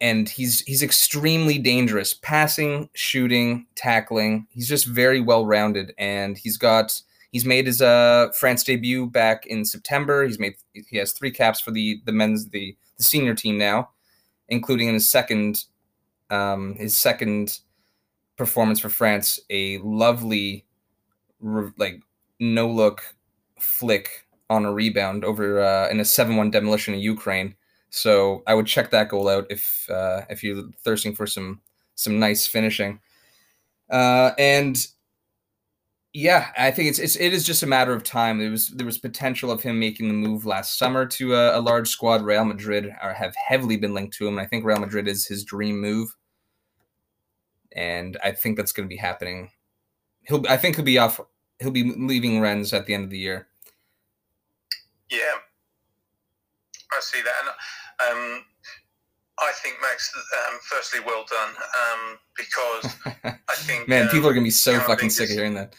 and 0.00 0.28
he's 0.28 0.60
he's 0.62 0.82
extremely 0.82 1.58
dangerous 1.58 2.12
passing, 2.12 2.90
shooting, 2.92 3.66
tackling. 3.76 4.46
He's 4.50 4.68
just 4.68 4.86
very 4.86 5.20
well 5.20 5.46
rounded 5.46 5.94
and 5.96 6.36
he's 6.36 6.58
got 6.58 7.00
he's 7.30 7.44
made 7.44 7.66
his 7.66 7.80
uh 7.80 8.30
France 8.38 8.64
debut 8.64 9.06
back 9.06 9.46
in 9.46 9.64
September. 9.64 10.26
He's 10.26 10.40
made 10.40 10.56
he 10.72 10.98
has 10.98 11.12
three 11.12 11.30
caps 11.30 11.60
for 11.60 11.70
the 11.70 12.02
the 12.04 12.12
men's 12.12 12.48
the 12.48 12.76
the 12.96 13.04
senior 13.04 13.34
team 13.34 13.58
now, 13.58 13.90
including 14.48 14.88
in 14.88 14.94
his 14.94 15.08
second 15.08 15.64
um, 16.32 16.74
his 16.76 16.96
second 16.96 17.58
performance 18.36 18.80
for 18.80 18.88
France, 18.88 19.38
a 19.50 19.78
lovely, 19.78 20.66
like 21.76 22.00
no 22.40 22.68
look 22.68 23.02
flick 23.60 24.26
on 24.50 24.64
a 24.64 24.72
rebound 24.72 25.24
over 25.24 25.60
uh, 25.60 25.88
in 25.88 26.00
a 26.00 26.04
seven 26.04 26.36
one 26.36 26.50
demolition 26.50 26.94
of 26.94 27.00
Ukraine. 27.00 27.54
So 27.90 28.42
I 28.46 28.54
would 28.54 28.66
check 28.66 28.90
that 28.90 29.10
goal 29.10 29.28
out 29.28 29.46
if 29.50 29.88
uh, 29.90 30.22
if 30.30 30.42
you're 30.42 30.64
thirsting 30.84 31.14
for 31.14 31.26
some 31.26 31.60
some 31.94 32.18
nice 32.18 32.46
finishing. 32.46 33.00
Uh, 33.90 34.30
and 34.38 34.78
yeah, 36.14 36.48
I 36.58 36.70
think 36.70 36.88
it's, 36.88 36.98
it's 36.98 37.16
it 37.16 37.32
is 37.32 37.44
just 37.44 37.62
a 37.62 37.66
matter 37.66 37.92
of 37.92 38.02
time. 38.02 38.38
There 38.38 38.50
was 38.50 38.68
there 38.68 38.86
was 38.86 38.98
potential 38.98 39.50
of 39.50 39.62
him 39.62 39.78
making 39.78 40.08
the 40.08 40.14
move 40.14 40.44
last 40.44 40.78
summer 40.78 41.06
to 41.06 41.34
a, 41.34 41.58
a 41.58 41.60
large 41.60 41.88
squad. 41.88 42.22
Real 42.22 42.44
Madrid 42.44 42.94
are, 43.00 43.14
have 43.14 43.34
heavily 43.36 43.76
been 43.76 43.94
linked 43.94 44.16
to 44.16 44.26
him. 44.26 44.38
And 44.38 44.44
I 44.44 44.48
think 44.48 44.64
Real 44.64 44.80
Madrid 44.80 45.08
is 45.08 45.26
his 45.26 45.44
dream 45.44 45.80
move, 45.80 46.14
and 47.76 48.16
I 48.22 48.32
think 48.32 48.56
that's 48.56 48.72
going 48.72 48.88
to 48.88 48.92
be 48.92 48.98
happening. 48.98 49.50
He'll 50.22 50.44
I 50.48 50.56
think 50.56 50.76
he'll 50.76 50.84
be 50.84 50.98
off. 50.98 51.20
He'll 51.58 51.70
be 51.70 51.92
leaving 51.96 52.40
Rennes 52.40 52.72
at 52.72 52.86
the 52.86 52.94
end 52.94 53.04
of 53.04 53.10
the 53.10 53.18
year. 53.18 53.48
Yeah, 55.10 55.18
I 56.92 57.00
see 57.00 57.20
that, 57.22 57.34
and 57.40 58.12
um, 58.12 58.44
I 59.38 59.52
think 59.62 59.76
Max. 59.82 60.12
Um, 60.16 60.58
firstly, 60.62 61.00
well 61.04 61.24
done, 61.28 61.50
um, 61.50 62.18
because 62.36 62.96
I 63.48 63.54
think 63.54 63.88
Man, 63.88 64.04
um, 64.04 64.08
people 64.08 64.28
are 64.28 64.32
gonna 64.32 64.44
be 64.44 64.50
so 64.50 64.72
yeah, 64.72 64.80
I 64.80 64.86
fucking 64.86 65.10
sick 65.10 65.30
of 65.30 65.36
hearing 65.36 65.54
that. 65.54 65.74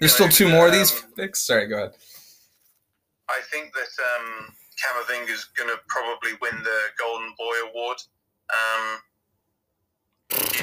There's 0.00 0.12
still 0.12 0.28
two 0.28 0.48
more 0.48 0.66
of 0.66 0.72
these 0.72 0.92
um, 0.92 1.12
picks. 1.16 1.40
Sorry, 1.40 1.66
go 1.66 1.76
ahead. 1.76 1.92
I 3.28 3.40
think 3.50 3.72
that 3.74 3.92
um, 4.02 4.54
Camavinga 4.78 5.30
is 5.30 5.44
going 5.56 5.68
to 5.68 5.76
probably 5.88 6.32
win 6.40 6.62
the 6.62 6.80
Golden 6.98 7.34
Boy 7.36 7.54
Award. 7.70 7.98
Um, 8.48 9.00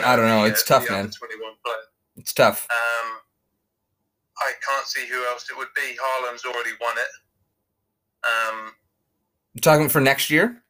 I 0.04 0.16
don't 0.16 0.28
know, 0.28 0.44
the, 0.44 0.50
it's 0.50 0.70
uh, 0.70 0.80
tough, 0.80 0.90
man. 0.90 1.00
under 1.06 1.12
21 1.12 1.54
player. 1.66 1.76
It's 2.18 2.34
tough. 2.34 2.68
Um, 2.70 3.18
I 4.38 4.52
can't 4.68 4.86
see 4.88 5.06
who 5.08 5.26
else 5.26 5.50
it 5.50 5.58
would 5.58 5.70
be. 5.76 5.82
Haaland's 5.98 6.46
already 6.46 6.72
won 6.82 6.96
it. 6.98 7.08
Um, 8.28 8.72
You 9.54 9.62
talking 9.62 9.90
for 9.90 10.02
next 10.02 10.30
year? 10.30 10.62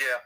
yeah, 0.00 0.18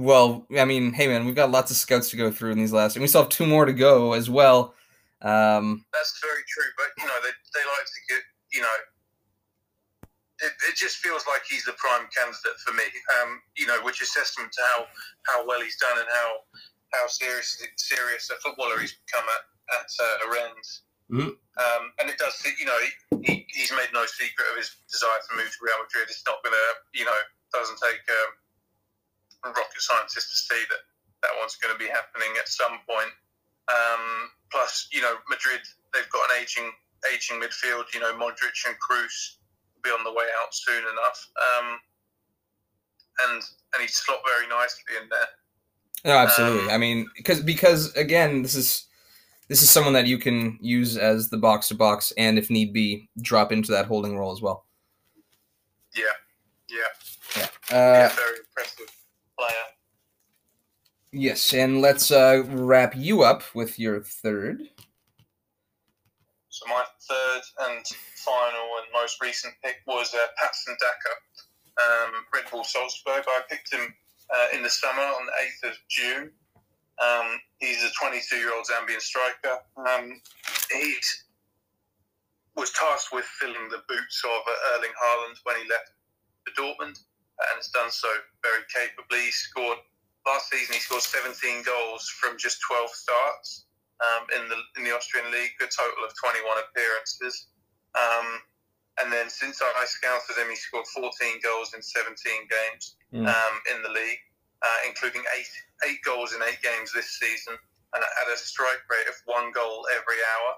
Well, 0.00 0.46
I 0.58 0.64
mean, 0.64 0.92
hey 0.92 1.06
man, 1.06 1.26
we've 1.26 1.34
got 1.34 1.50
lots 1.50 1.70
of 1.70 1.76
scouts 1.76 2.10
to 2.10 2.16
go 2.16 2.30
through 2.30 2.52
in 2.52 2.58
these 2.58 2.72
last, 2.72 2.96
and 2.96 3.02
we 3.02 3.08
still 3.08 3.22
have 3.22 3.30
two 3.30 3.46
more 3.46 3.64
to 3.64 3.72
go 3.72 4.12
as 4.14 4.28
well. 4.28 4.74
Um, 5.22 5.84
that's 5.92 6.18
very 6.20 6.42
true. 6.48 6.64
But 6.76 6.86
you 6.98 7.06
know, 7.06 7.14
they 7.22 7.28
they 7.28 7.60
like 7.66 7.86
to 7.86 8.00
get 8.08 8.20
you 8.52 8.62
know. 8.62 8.68
It, 10.42 10.52
it 10.68 10.74
just 10.74 10.98
feels 10.98 11.22
like 11.30 11.42
he's 11.48 11.64
the 11.64 11.78
prime 11.78 12.08
candidate 12.10 12.58
for 12.66 12.74
me. 12.74 12.84
Um, 13.20 13.40
you 13.56 13.66
know, 13.66 13.78
which 13.84 14.02
is 14.02 14.10
testament 14.10 14.52
to 14.52 14.62
how, 14.74 14.80
how 15.30 15.46
well 15.46 15.60
he's 15.62 15.78
done 15.78 15.98
and 15.98 16.08
how 16.10 16.30
how 16.94 17.06
serious 17.08 17.58
serious 17.76 18.30
a 18.30 18.38
footballer 18.42 18.78
he's 18.80 18.94
become 19.06 19.26
at 19.26 19.44
at 19.80 19.90
uh, 19.98 20.16
Rennes. 20.32 20.82
Mhm. 21.10 21.36
Um, 21.36 21.82
and 22.00 22.10
it 22.10 22.18
does, 22.18 22.34
you 22.58 22.66
know, 22.66 22.78
he, 23.22 23.46
he's 23.52 23.70
made 23.72 23.92
no 23.92 24.06
secret 24.06 24.46
of 24.50 24.56
his 24.56 24.74
desire 24.90 25.20
to 25.30 25.36
move 25.36 25.50
to 25.52 25.60
Real 25.62 25.78
Madrid. 25.84 26.08
It's 26.10 26.24
not 26.26 26.42
going 26.42 26.56
to, 26.56 26.68
you 26.98 27.04
know, 27.04 27.20
doesn't 27.52 27.78
take 27.78 28.02
um, 28.08 28.30
a 29.44 29.48
rocket 29.54 29.82
scientist 29.82 30.26
to 30.32 30.36
see 30.54 30.62
that 30.70 30.82
that 31.22 31.32
one's 31.38 31.56
going 31.56 31.72
to 31.72 31.78
be 31.78 31.90
happening 31.90 32.32
at 32.40 32.48
some 32.48 32.80
point. 32.88 33.12
Um, 33.70 34.30
plus, 34.50 34.88
you 34.92 35.00
know, 35.02 35.16
Madrid 35.28 35.62
they've 35.94 36.10
got 36.10 36.30
an 36.30 36.42
aging 36.42 36.72
aging 37.12 37.40
midfield. 37.40 37.86
You 37.94 38.00
know, 38.00 38.12
Modric 38.18 38.56
and 38.66 38.76
Kroos 38.80 39.38
be 39.84 39.90
on 39.90 40.02
the 40.04 40.10
way 40.12 40.24
out 40.42 40.52
soon 40.54 40.78
enough. 40.82 41.28
Um, 41.36 41.78
and 43.28 43.42
and 43.74 43.80
he'd 43.80 43.90
slot 43.90 44.18
very 44.26 44.48
nicely 44.48 44.82
in 45.02 45.08
there. 45.08 45.28
no, 46.12 46.18
absolutely. 46.18 46.64
Um, 46.64 46.70
I 46.70 46.78
mean, 46.78 47.08
because 47.16 47.40
because 47.40 47.92
again, 47.94 48.42
this 48.42 48.54
is 48.54 48.86
this 49.48 49.62
is 49.62 49.70
someone 49.70 49.92
that 49.92 50.06
you 50.06 50.18
can 50.18 50.58
use 50.60 50.96
as 50.96 51.28
the 51.30 51.36
box 51.36 51.68
to 51.68 51.74
box, 51.74 52.12
and 52.16 52.38
if 52.38 52.50
need 52.50 52.72
be, 52.72 53.08
drop 53.20 53.52
into 53.52 53.70
that 53.72 53.86
holding 53.86 54.16
role 54.16 54.32
as 54.32 54.40
well. 54.42 54.64
Yeah, 55.94 56.02
yeah, 56.68 56.76
Yeah. 57.36 57.46
yeah. 57.70 57.76
Uh, 57.76 58.08
Very 58.16 58.38
impressive 58.38 58.90
player. 59.38 59.66
yes, 61.12 61.52
and 61.54 61.80
let's 61.80 62.10
uh, 62.10 62.42
wrap 62.48 62.94
you 62.96 63.22
up 63.22 63.42
with 63.54 63.78
your 63.78 64.00
third. 64.00 64.62
So 66.48 66.66
my 66.68 66.84
third 67.08 67.42
and 67.68 67.84
final 68.24 68.66
and 68.80 68.88
most 68.92 69.20
recent 69.20 69.54
pick 69.62 69.76
was 69.86 70.12
uh, 70.14 70.26
Patson 70.40 70.76
Daka, 70.80 71.14
um, 71.76 72.10
Red 72.32 72.44
Bull 72.50 72.64
Salzburg. 72.64 73.24
I 73.28 73.42
picked 73.48 73.72
him 73.72 73.94
uh, 74.32 74.56
in 74.56 74.62
the 74.62 74.70
summer 74.70 75.02
on 75.02 75.26
the 75.26 75.68
8th 75.68 75.70
of 75.70 75.76
June. 75.88 76.30
Um, 77.02 77.38
he's 77.58 77.82
a 77.84 77.90
22 78.00 78.36
year 78.36 78.54
old 78.54 78.66
Zambian 78.66 79.00
striker. 79.00 79.60
Um, 79.76 80.20
he 80.72 80.94
was 82.56 82.70
tasked 82.72 83.12
with 83.12 83.24
filling 83.24 83.68
the 83.70 83.82
boots 83.88 84.22
of 84.24 84.40
Erling 84.74 84.94
Haaland 84.94 85.36
when 85.42 85.56
he 85.58 85.68
left 85.68 85.90
for 86.46 86.54
Dortmund 86.54 87.02
and 87.50 87.56
has 87.58 87.68
done 87.74 87.90
so 87.90 88.08
very 88.42 88.62
capably. 88.70 89.26
He 89.26 89.32
scored 89.32 89.78
last 90.26 90.50
season. 90.50 90.74
He 90.74 90.80
scored 90.80 91.02
17 91.02 91.62
goals 91.62 92.06
from 92.20 92.38
just 92.38 92.62
12 92.70 92.90
starts 92.90 93.66
um, 94.02 94.26
in 94.38 94.48
the 94.48 94.58
in 94.78 94.84
the 94.84 94.94
Austrian 94.94 95.30
league, 95.30 95.54
a 95.60 95.66
total 95.66 96.04
of 96.06 96.14
21 96.14 96.46
appearances. 96.70 97.48
Um, 97.94 98.40
and 99.02 99.12
then 99.12 99.28
since 99.28 99.60
I 99.60 99.84
scouted 99.86 100.36
him, 100.38 100.50
he 100.50 100.56
scored 100.56 100.86
14 100.86 101.10
goals 101.42 101.74
in 101.74 101.82
17 101.82 102.14
games 102.46 102.96
mm. 103.12 103.26
um, 103.26 103.54
in 103.74 103.82
the 103.82 103.88
league, 103.88 104.22
uh, 104.62 104.78
including 104.86 105.22
eight 105.36 105.50
eight 105.88 105.98
goals 106.04 106.32
in 106.32 106.40
eight 106.42 106.62
games 106.62 106.92
this 106.94 107.18
season, 107.18 107.54
and 107.94 108.02
at 108.02 108.32
a 108.32 108.36
strike 108.36 108.82
rate 108.90 109.08
of 109.08 109.14
one 109.26 109.50
goal 109.52 109.86
every 109.92 110.20
hour, 110.22 110.56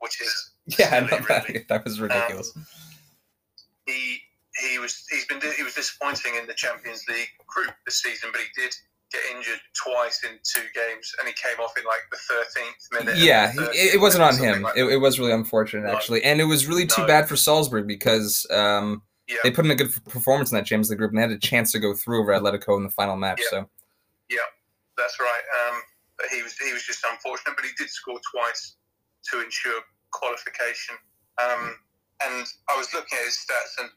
which 0.00 0.20
is 0.20 0.50
yeah, 0.78 1.06
silly, 1.06 1.22
really. 1.28 1.52
that, 1.58 1.68
that 1.68 1.84
was 1.84 2.00
ridiculous. 2.00 2.52
Um, 2.56 2.66
he 3.86 4.20
he 4.58 4.78
was 4.78 5.04
he's 5.10 5.24
been 5.26 5.40
he 5.56 5.62
was 5.62 5.74
disappointing 5.74 6.34
in 6.34 6.46
the 6.46 6.54
Champions 6.54 7.04
League 7.08 7.30
group 7.46 7.74
this 7.86 8.02
season, 8.02 8.30
but 8.32 8.40
he 8.40 8.48
did 8.60 8.74
get 9.12 9.20
injured 9.34 9.60
twice 9.74 10.22
in 10.24 10.38
two 10.44 10.66
games, 10.74 11.12
and 11.18 11.28
he 11.28 11.34
came 11.34 11.58
off 11.64 11.72
in 11.78 11.84
like 11.84 12.04
the 12.10 12.18
thirteenth 12.28 12.88
minute. 12.92 13.22
Yeah, 13.22 13.52
it, 13.72 13.94
it, 13.94 14.00
wasn't 14.00 14.24
on 14.24 14.36
him. 14.36 14.62
Like 14.62 14.76
it, 14.76 14.84
it, 14.84 14.96
was 14.98 15.18
really 15.18 15.32
unfortunate, 15.32 15.86
no. 15.86 15.94
actually, 15.94 16.22
and 16.24 16.40
it 16.40 16.44
was 16.44 16.66
really 16.66 16.86
too 16.86 17.02
no. 17.02 17.06
bad 17.06 17.28
for 17.28 17.36
Salzburg 17.36 17.86
because 17.86 18.46
um, 18.50 19.02
yeah. 19.28 19.36
they 19.42 19.50
put 19.50 19.64
in 19.64 19.70
a 19.70 19.74
good 19.74 19.90
performance 20.08 20.50
in 20.50 20.56
that 20.56 20.66
Champions 20.66 20.90
League 20.90 20.98
group, 20.98 21.10
and 21.10 21.18
they 21.18 21.22
had 21.22 21.30
a 21.30 21.38
chance 21.38 21.72
to 21.72 21.78
go 21.78 21.94
through 21.94 22.20
over 22.20 22.32
Atletico 22.32 22.76
in 22.76 22.84
the 22.84 22.90
final 22.90 23.16
match. 23.16 23.40
Yeah. 23.40 23.60
So, 23.60 23.70
yeah, 24.30 24.48
that's 24.96 25.18
right. 25.20 25.42
Um, 25.68 25.80
but 26.18 26.26
he 26.30 26.42
was 26.42 26.56
he 26.58 26.72
was 26.72 26.84
just 26.84 27.04
unfortunate, 27.10 27.56
but 27.56 27.64
he 27.64 27.70
did 27.78 27.88
score 27.88 28.20
twice 28.34 28.76
to 29.30 29.42
ensure 29.42 29.80
qualification. 30.10 30.96
Um, 31.42 31.76
and 32.24 32.46
I 32.68 32.76
was 32.76 32.92
looking 32.92 33.16
at 33.18 33.24
his 33.24 33.38
stats, 33.38 33.80
and, 33.82 33.90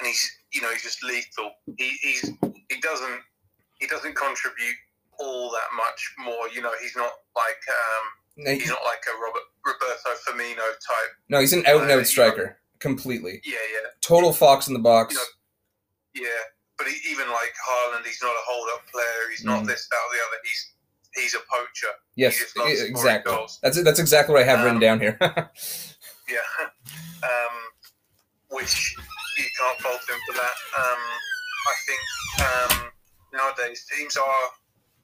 and 0.00 0.08
he's 0.08 0.30
you 0.52 0.60
know 0.60 0.70
he's 0.72 0.82
just 0.82 1.02
lethal. 1.02 1.52
He 1.78 1.90
he's 2.02 2.30
he 2.68 2.80
doesn't 2.80 3.20
he 3.78 3.86
doesn't 3.86 4.14
contribute 4.14 4.76
all 5.18 5.50
that 5.50 5.76
much 5.76 6.14
more. 6.24 6.48
You 6.54 6.62
know, 6.62 6.72
he's 6.80 6.96
not 6.96 7.12
like 7.36 7.62
um, 7.68 8.44
no, 8.44 8.52
he's 8.52 8.68
not 8.68 8.80
like 8.84 9.02
a 9.06 9.14
Robert 9.20 9.42
Roberto 9.66 10.10
Firmino 10.26 10.56
type. 10.56 11.12
No, 11.28 11.40
he's 11.40 11.52
an 11.52 11.66
out 11.66 11.82
and 11.82 11.90
out 11.90 12.00
uh, 12.00 12.04
striker, 12.04 12.58
completely. 12.78 13.40
Yeah, 13.44 13.56
yeah. 13.72 13.88
Total 14.00 14.32
fox 14.32 14.68
in 14.68 14.74
the 14.74 14.80
box. 14.80 15.14
You 15.14 16.22
know, 16.22 16.28
yeah, 16.28 16.42
but 16.76 16.86
he, 16.86 17.10
even 17.10 17.28
like 17.28 17.54
Haaland, 17.68 18.06
he's 18.06 18.22
not 18.22 18.30
a 18.30 18.44
hold 18.46 18.68
up 18.74 18.86
player. 18.90 19.30
He's 19.30 19.44
not 19.44 19.64
mm. 19.64 19.66
this, 19.66 19.88
that, 19.88 19.96
or 19.96 20.16
the 20.16 20.22
other. 20.22 20.40
He's 20.44 20.72
he's 21.14 21.34
a 21.34 21.40
poacher. 21.50 21.94
Yes, 22.16 22.40
exactly. 22.56 23.34
That's 23.62 23.82
that's 23.82 23.98
exactly 23.98 24.34
what 24.34 24.42
I 24.42 24.46
have 24.46 24.60
um, 24.60 24.64
written 24.64 24.80
down 24.80 25.00
here. 25.00 25.16
yeah, 25.20 26.38
um, 27.22 27.56
which 28.50 28.94
you 29.36 29.44
can't 29.58 29.80
fault 29.80 30.00
him 30.08 30.20
for 30.26 30.34
that. 30.34 30.56
Um, 30.78 31.02
I 31.66 31.74
think 31.86 32.00
um, 32.40 32.90
nowadays 33.32 33.86
teams 33.86 34.16
are, 34.16 34.44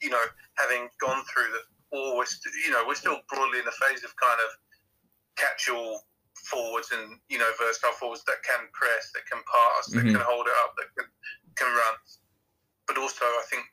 you 0.02 0.10
know, 0.10 0.24
having 0.58 0.88
gone 1.00 1.22
through 1.30 1.50
the 1.52 1.60
or 1.94 2.18
we're 2.18 2.26
st- 2.26 2.54
you 2.66 2.74
know 2.74 2.82
we're 2.86 2.98
still 2.98 3.22
broadly 3.30 3.62
in 3.62 3.64
the 3.64 3.78
phase 3.78 4.02
of 4.02 4.10
kind 4.18 4.40
of 4.42 4.50
catch-all 5.38 6.02
forwards 6.50 6.90
and 6.90 7.18
you 7.30 7.38
know 7.38 7.46
versatile 7.58 7.94
forwards 7.94 8.26
that 8.26 8.42
can 8.42 8.66
press, 8.74 9.14
that 9.14 9.24
can 9.30 9.40
pass, 9.46 9.88
mm-hmm. 9.88 10.02
that 10.02 10.18
can 10.18 10.24
hold 10.26 10.46
it 10.46 10.56
up, 10.66 10.74
that 10.76 10.90
can 10.98 11.06
can 11.54 11.70
run. 11.70 11.94
But 12.90 12.98
also, 12.98 13.24
I 13.24 13.44
think 13.48 13.64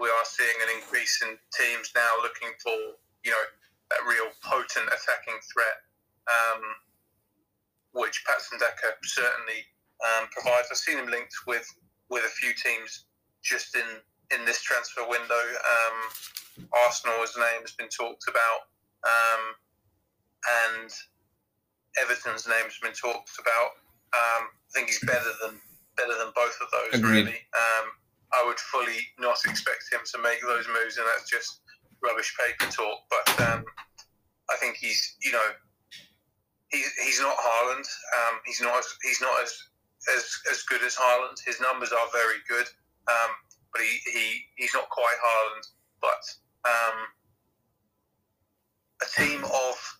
we 0.00 0.08
are 0.08 0.26
seeing 0.26 0.56
an 0.64 0.70
increase 0.80 1.22
in 1.22 1.36
teams 1.52 1.92
now 1.94 2.10
looking 2.24 2.50
for 2.64 2.96
you 3.22 3.30
know 3.30 3.44
that 3.92 4.00
real 4.08 4.32
potent 4.42 4.88
attacking 4.88 5.38
threat, 5.52 5.78
um, 6.26 6.62
which 7.92 8.24
Patson 8.26 8.58
Daka 8.58 8.96
certainly 9.04 9.62
um, 10.02 10.26
provides. 10.32 10.72
I've 10.72 10.80
seen 10.80 10.98
him 10.98 11.12
linked 11.12 11.36
with 11.46 11.68
with 12.08 12.24
a 12.24 12.32
few 12.40 12.56
teams 12.56 13.05
just 13.46 13.74
in 13.74 13.86
in 14.34 14.44
this 14.44 14.60
transfer 14.60 15.06
window. 15.08 15.44
Um, 15.54 16.66
Arsenal's 16.86 17.36
name 17.36 17.62
has 17.62 17.72
been 17.78 17.88
talked 17.88 18.26
about, 18.26 18.66
um, 19.06 19.42
and 20.74 20.90
Everton's 22.02 22.46
name 22.48 22.64
has 22.64 22.78
been 22.82 22.96
talked 22.96 23.38
about. 23.38 23.78
Um, 24.10 24.50
I 24.50 24.70
think 24.74 24.88
he's 24.88 25.00
better 25.00 25.32
than 25.42 25.60
better 25.96 26.18
than 26.18 26.32
both 26.34 26.56
of 26.60 26.68
those. 26.72 27.00
Agreed. 27.00 27.26
Really, 27.26 27.40
um, 27.54 27.86
I 28.34 28.42
would 28.44 28.58
fully 28.58 28.98
not 29.18 29.38
expect 29.46 29.86
him 29.92 30.00
to 30.12 30.18
make 30.22 30.42
those 30.42 30.66
moves, 30.66 30.98
and 30.98 31.06
that's 31.06 31.30
just 31.30 31.60
rubbish 32.02 32.34
paper 32.34 32.70
talk. 32.72 32.98
But 33.08 33.26
um, 33.48 33.64
I 34.50 34.56
think 34.56 34.76
he's 34.76 35.16
you 35.22 35.32
know 35.32 35.48
he's 36.68 36.92
he's 36.94 37.20
not 37.20 37.36
Haaland. 37.36 37.86
Um, 38.18 38.40
he's 38.44 38.60
not 38.60 38.78
as, 38.78 38.86
he's 39.02 39.20
not 39.20 39.42
as 39.42 39.52
as 40.14 40.24
as 40.50 40.62
good 40.62 40.82
as 40.82 40.96
Haaland. 40.96 41.38
His 41.44 41.60
numbers 41.60 41.92
are 41.92 42.08
very 42.12 42.40
good. 42.48 42.66
Um, 43.08 43.30
but 43.72 43.82
he, 43.82 44.10
he 44.10 44.40
he's 44.56 44.74
not 44.74 44.88
quite 44.90 45.16
Haaland. 45.24 45.66
But 46.00 46.22
um, 46.68 46.98
a 49.02 49.20
team 49.20 49.44
of 49.44 49.98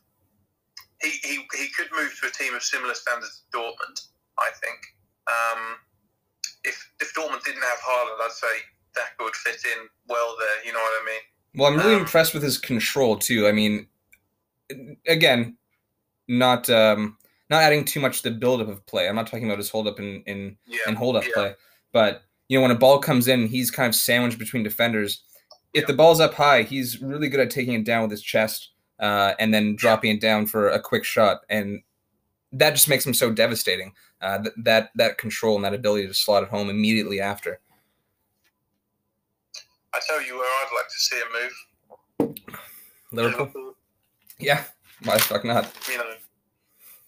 he, 1.03 1.11
he, 1.23 1.35
he 1.57 1.69
could 1.77 1.89
move 1.95 2.17
to 2.21 2.29
a 2.29 2.31
team 2.31 2.55
of 2.55 2.63
similar 2.63 2.95
standards 2.95 3.43
to 3.53 3.59
Dortmund. 3.59 4.07
I 4.39 4.51
think 4.61 4.79
um, 5.27 5.77
if 6.65 6.91
if 7.01 7.15
Dortmund 7.15 7.45
didn't 7.45 7.63
have 7.63 7.79
Haaland, 7.79 8.21
I'd 8.25 8.33
say 8.33 8.47
that 8.95 9.23
would 9.23 9.35
fit 9.37 9.63
in 9.65 9.89
well 10.09 10.37
there. 10.39 10.65
You 10.65 10.73
know 10.73 10.81
what 10.81 11.03
I 11.03 11.07
mean? 11.07 11.21
Well, 11.55 11.73
I'm 11.73 11.79
really 11.79 11.95
um, 11.95 12.01
impressed 12.01 12.35
with 12.35 12.43
his 12.43 12.59
control 12.59 13.17
too. 13.17 13.47
I 13.47 13.53
mean, 13.53 13.87
again, 15.07 15.57
not 16.29 16.69
um, 16.71 17.17
not 17.51 17.63
adding 17.63 17.85
too 17.85 18.01
much 18.01 18.23
to 18.23 18.31
the 18.31 18.37
buildup 18.37 18.69
of 18.69 18.85
play. 18.87 19.09
I'm 19.09 19.17
not 19.17 19.27
talking 19.27 19.47
about 19.47 19.59
his 19.59 19.71
hold 19.71 19.89
up 19.89 19.99
in 19.99 20.23
in, 20.27 20.57
yeah, 20.67 20.81
in 20.87 20.95
hold 20.95 21.17
up 21.17 21.25
yeah. 21.25 21.33
play, 21.35 21.55
but 21.93 22.23
you 22.49 22.59
know, 22.59 22.63
when 22.63 22.71
a 22.71 22.79
ball 22.79 22.99
comes 22.99 23.29
in, 23.29 23.47
he's 23.47 23.71
kind 23.71 23.89
of 23.89 23.95
sandwiched 23.95 24.39
between 24.39 24.63
defenders. 24.63 25.23
If 25.75 25.87
the 25.87 25.93
ball's 25.93 26.21
up 26.21 26.35
high, 26.35 26.63
he's 26.63 27.03
really 27.03 27.29
good 27.29 27.41
at 27.41 27.51
taking 27.51 27.75
it 27.75 27.85
down 27.85 28.03
with 28.03 28.11
his 28.11 28.23
chest 28.23 28.71
uh, 28.99 29.35
and 29.39 29.53
then 29.53 29.77
dropping 29.77 30.15
it 30.17 30.21
down 30.21 30.47
for 30.47 30.69
a 30.69 30.81
quick 30.81 31.05
shot, 31.05 31.41
and 31.51 31.83
that 32.53 32.71
just 32.71 32.89
makes 32.89 33.05
him 33.05 33.15
so 33.15 33.31
devastating. 33.31 33.93
Uh, 34.23 34.43
th- 34.43 34.55
that 34.65 34.91
that 34.95 35.19
control 35.19 35.57
and 35.57 35.65
that 35.65 35.75
ability 35.75 36.07
to 36.07 36.15
slot 36.15 36.43
it 36.43 36.49
home 36.49 36.71
immediately 36.71 37.21
after. 37.21 37.61
I 39.93 40.01
tell 40.07 40.23
you 40.23 40.37
where 40.37 40.45
I'd 40.45 40.75
like 40.75 40.89
to 40.89 40.99
see 40.99 41.17
him 41.17 42.29
move. 42.29 42.37
Liverpool. 43.13 43.45
Liverpool. 43.47 43.77
Yeah, 44.39 44.65
why 45.05 45.17
the 45.17 45.23
fuck 45.23 45.45
not? 45.45 45.71
You 45.91 45.99
know, 45.99 46.05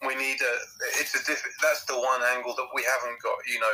we 0.06 0.14
need 0.16 0.36
a. 0.40 1.00
It's 1.00 1.14
a 1.14 1.24
diff- 1.26 1.42
That's 1.62 1.84
the 1.86 1.98
one 1.98 2.20
angle 2.34 2.54
that 2.54 2.66
we 2.74 2.82
haven't 2.82 3.22
got. 3.22 3.36
You 3.50 3.60
know, 3.60 3.72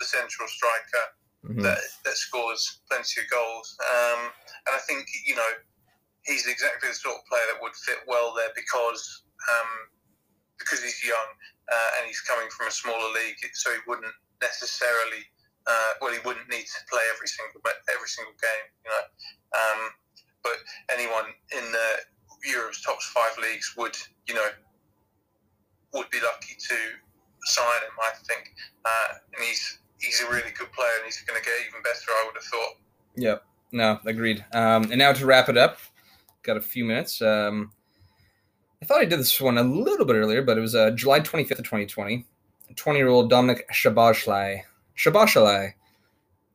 the 0.00 0.06
central 0.08 0.48
striker 0.48 1.04
mm-hmm. 1.44 1.62
that, 1.62 1.78
that 2.04 2.16
scores 2.16 2.80
plenty 2.88 3.20
of 3.20 3.26
goals. 3.30 3.76
Um, 3.78 4.32
and 4.66 4.72
I 4.74 4.82
think, 4.88 5.06
you 5.24 5.36
know, 5.36 5.52
he's 6.24 6.46
exactly 6.46 6.88
the 6.88 6.94
sort 6.94 7.16
of 7.16 7.24
player 7.28 7.46
that 7.52 7.62
would 7.62 7.76
fit 7.76 8.00
well 8.08 8.34
there 8.36 8.52
because 8.56 9.24
um, 9.48 9.70
because 10.60 10.84
he's 10.84 11.00
young 11.00 11.30
uh, 11.72 11.90
and 11.98 12.06
he's 12.06 12.20
coming 12.20 12.48
from 12.52 12.68
a 12.68 12.70
smaller 12.70 13.08
league, 13.16 13.40
so 13.54 13.70
he 13.72 13.80
wouldn't 13.88 14.12
necessarily. 14.42 15.24
Uh, 15.66 15.92
well, 16.00 16.12
he 16.12 16.20
wouldn't 16.24 16.48
need 16.48 16.64
to 16.64 16.80
play 16.88 17.00
every 17.14 17.28
single 17.28 17.60
every 17.64 18.08
single 18.08 18.36
game, 18.36 18.66
you 18.84 18.90
know. 18.92 19.04
Um, 19.56 19.80
but 20.42 20.56
anyone 20.92 21.32
in 21.56 21.64
the 21.72 21.88
Europe's 22.44 22.80
top 22.82 23.00
five 23.02 23.36
leagues 23.40 23.72
would, 23.76 23.96
you 24.26 24.34
know, 24.34 24.48
would 25.94 26.10
be 26.10 26.20
lucky 26.20 26.56
to 26.56 26.76
sign 27.44 27.80
him. 27.84 27.96
I 28.02 28.12
think, 28.24 28.52
uh, 28.84 29.08
and 29.36 29.44
he's 29.44 29.79
he's 30.00 30.20
a 30.20 30.30
really 30.30 30.50
good 30.56 30.72
player 30.72 30.90
and 30.96 31.04
he's 31.04 31.20
going 31.22 31.38
to 31.38 31.44
get 31.44 31.54
even 31.68 31.82
better. 31.82 32.10
I 32.10 32.24
would 32.26 32.34
have 32.34 32.44
thought. 32.44 32.76
Yeah. 33.16 33.36
No, 33.72 33.98
agreed. 34.04 34.44
Um, 34.52 34.84
and 34.84 34.98
now 34.98 35.12
to 35.12 35.26
wrap 35.26 35.48
it 35.48 35.56
up, 35.56 35.78
got 36.42 36.56
a 36.56 36.60
few 36.60 36.84
minutes. 36.84 37.22
Um, 37.22 37.72
I 38.82 38.86
thought 38.86 39.00
I 39.00 39.04
did 39.04 39.20
this 39.20 39.40
one 39.40 39.58
a 39.58 39.62
little 39.62 40.06
bit 40.06 40.16
earlier, 40.16 40.42
but 40.42 40.58
it 40.58 40.60
was 40.60 40.74
uh, 40.74 40.90
July 40.90 41.20
25th 41.20 41.50
of 41.52 41.58
2020. 41.58 42.26
20 42.76 42.98
year 42.98 43.08
old 43.08 43.30
Dominic 43.30 43.68
Shabashly. 43.72 44.62
Shabashly. 44.96 45.74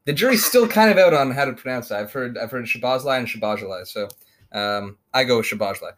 The 0.05 0.13
jury's 0.13 0.45
still 0.45 0.67
kind 0.67 0.91
of 0.91 0.97
out 0.97 1.13
on 1.13 1.31
how 1.31 1.45
to 1.45 1.53
pronounce 1.53 1.89
that. 1.89 1.99
I've 1.99 2.11
heard 2.11 2.37
I've 2.37 2.51
heard 2.51 2.65
Shabazlai 2.65 3.19
and 3.19 3.27
Shabazlai, 3.27 3.87
so 3.87 4.07
um, 4.51 4.97
I 5.13 5.23
go 5.23 5.37
with 5.37 5.45
Shabazlai. 5.45 5.91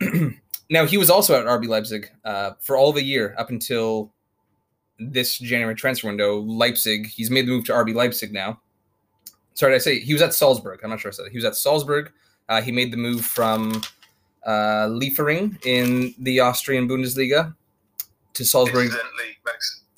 now 0.70 0.86
he 0.86 0.98
was 0.98 1.10
also 1.10 1.38
at 1.38 1.46
RB 1.46 1.66
Leipzig 1.66 2.10
uh, 2.24 2.52
for 2.60 2.76
all 2.76 2.92
the 2.92 3.02
year 3.02 3.34
up 3.38 3.50
until 3.50 4.12
this 4.98 5.38
January 5.38 5.74
transfer 5.74 6.08
window, 6.08 6.40
Leipzig, 6.40 7.06
he's 7.06 7.30
made 7.30 7.46
the 7.46 7.50
move 7.50 7.64
to 7.66 7.72
RB 7.72 7.94
Leipzig 7.94 8.32
now. 8.32 8.60
Sorry, 9.54 9.72
did 9.72 9.76
I 9.76 9.78
say 9.78 10.00
he 10.00 10.12
was 10.12 10.22
at 10.22 10.34
Salzburg? 10.34 10.80
I'm 10.82 10.90
not 10.90 11.00
sure 11.00 11.10
I 11.10 11.12
said 11.12 11.26
it. 11.26 11.32
He 11.32 11.38
was 11.38 11.44
at 11.44 11.56
Salzburg. 11.56 12.12
Uh, 12.48 12.62
he 12.62 12.72
made 12.72 12.92
the 12.92 12.96
move 12.96 13.24
from 13.24 13.82
uh, 14.46 14.88
Liefering 14.88 15.58
in 15.64 16.14
the 16.20 16.40
Austrian 16.40 16.88
Bundesliga 16.88 17.54
to 18.34 18.44
Salzburg. 18.44 18.92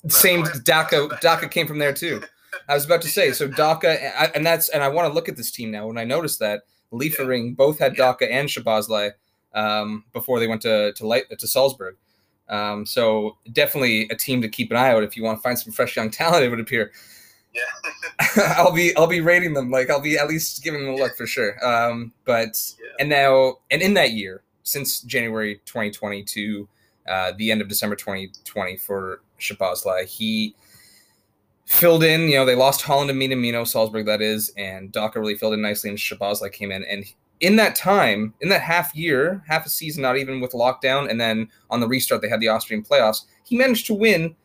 Same 0.07 0.45
Daka. 0.63 1.09
Daka 1.21 1.47
came 1.47 1.67
from 1.67 1.77
there 1.77 1.93
too. 1.93 2.21
I 2.67 2.73
was 2.73 2.85
about 2.85 3.01
to 3.03 3.07
say 3.07 3.31
so. 3.31 3.47
Daka, 3.47 4.35
and 4.35 4.45
that's 4.45 4.69
and 4.69 4.83
I 4.83 4.87
want 4.87 5.07
to 5.07 5.13
look 5.13 5.29
at 5.29 5.37
this 5.37 5.51
team 5.51 5.71
now. 5.71 5.87
When 5.87 5.97
I 5.97 6.03
noticed 6.03 6.39
that 6.39 6.63
Liefering 6.91 7.55
both 7.55 7.79
had 7.79 7.93
Yeah. 7.97 8.05
Daka 8.05 8.31
and 8.31 8.49
Szoboszlai 8.49 9.11
um, 9.53 10.03
before 10.11 10.39
they 10.39 10.47
went 10.47 10.61
to 10.63 10.91
to, 10.93 11.07
Light, 11.07 11.25
to 11.37 11.47
Salzburg. 11.47 11.97
Um, 12.51 12.85
so 12.85 13.37
definitely 13.53 14.07
a 14.09 14.15
team 14.15 14.41
to 14.41 14.49
keep 14.49 14.69
an 14.71 14.77
eye 14.77 14.91
out 14.91 15.03
if 15.03 15.15
you 15.17 15.23
want 15.23 15.39
to 15.39 15.41
find 15.41 15.57
some 15.57 15.71
fresh 15.73 15.95
young 15.95 16.11
talent. 16.11 16.43
It 16.43 16.49
would 16.49 16.59
appear. 16.59 16.91
Yeah. 17.53 18.53
I'll 18.57 18.71
be 18.73 18.95
I'll 18.95 19.07
be 19.07 19.21
rating 19.21 19.53
them 19.53 19.71
like 19.71 19.89
I'll 19.89 20.01
be 20.01 20.17
at 20.17 20.27
least 20.29 20.63
giving 20.63 20.85
them 20.85 20.93
a 20.93 20.97
look 20.97 21.15
for 21.17 21.25
sure. 21.25 21.63
Um, 21.65 22.13
but 22.25 22.61
Yeah. 22.79 22.91
and 22.99 23.09
now 23.09 23.55
and 23.71 23.81
in 23.81 23.93
that 23.95 24.11
year 24.11 24.43
since 24.63 25.01
January 25.01 25.55
2020 25.65 26.23
to 26.23 26.67
uh, 27.09 27.31
the 27.37 27.51
end 27.51 27.61
of 27.61 27.67
December 27.67 27.95
2020 27.95 28.77
for 28.77 29.21
Szoboszlai, 29.39 30.05
he 30.05 30.55
filled 31.65 32.03
in. 32.03 32.21
You 32.29 32.35
know 32.37 32.45
they 32.45 32.55
lost 32.55 32.81
Haaland 32.81 33.09
and 33.09 33.19
Minamino, 33.21 33.65
Salzburg 33.67 34.05
that 34.05 34.21
is, 34.21 34.53
and 34.57 34.91
Daka 34.91 35.19
really 35.19 35.35
filled 35.35 35.53
in 35.53 35.61
nicely, 35.61 35.89
and 35.89 35.99
Szoboszlai 35.99 36.51
came 36.51 36.71
in 36.71 36.83
and. 36.85 37.05
In 37.41 37.55
that 37.55 37.75
time, 37.75 38.33
in 38.39 38.49
that 38.49 38.61
half 38.61 38.95
year, 38.95 39.43
half 39.47 39.65
a 39.65 39.69
season, 39.69 40.03
not 40.03 40.17
even 40.17 40.39
with 40.39 40.51
lockdown, 40.51 41.09
and 41.09 41.19
then 41.19 41.49
on 41.69 41.79
the 41.79 41.87
restart, 41.87 42.21
they 42.21 42.29
had 42.29 42.39
the 42.39 42.47
Austrian 42.47 42.83
playoffs. 42.83 43.25
He 43.43 43.57
managed 43.57 43.87
to 43.87 43.95
win 43.95 44.35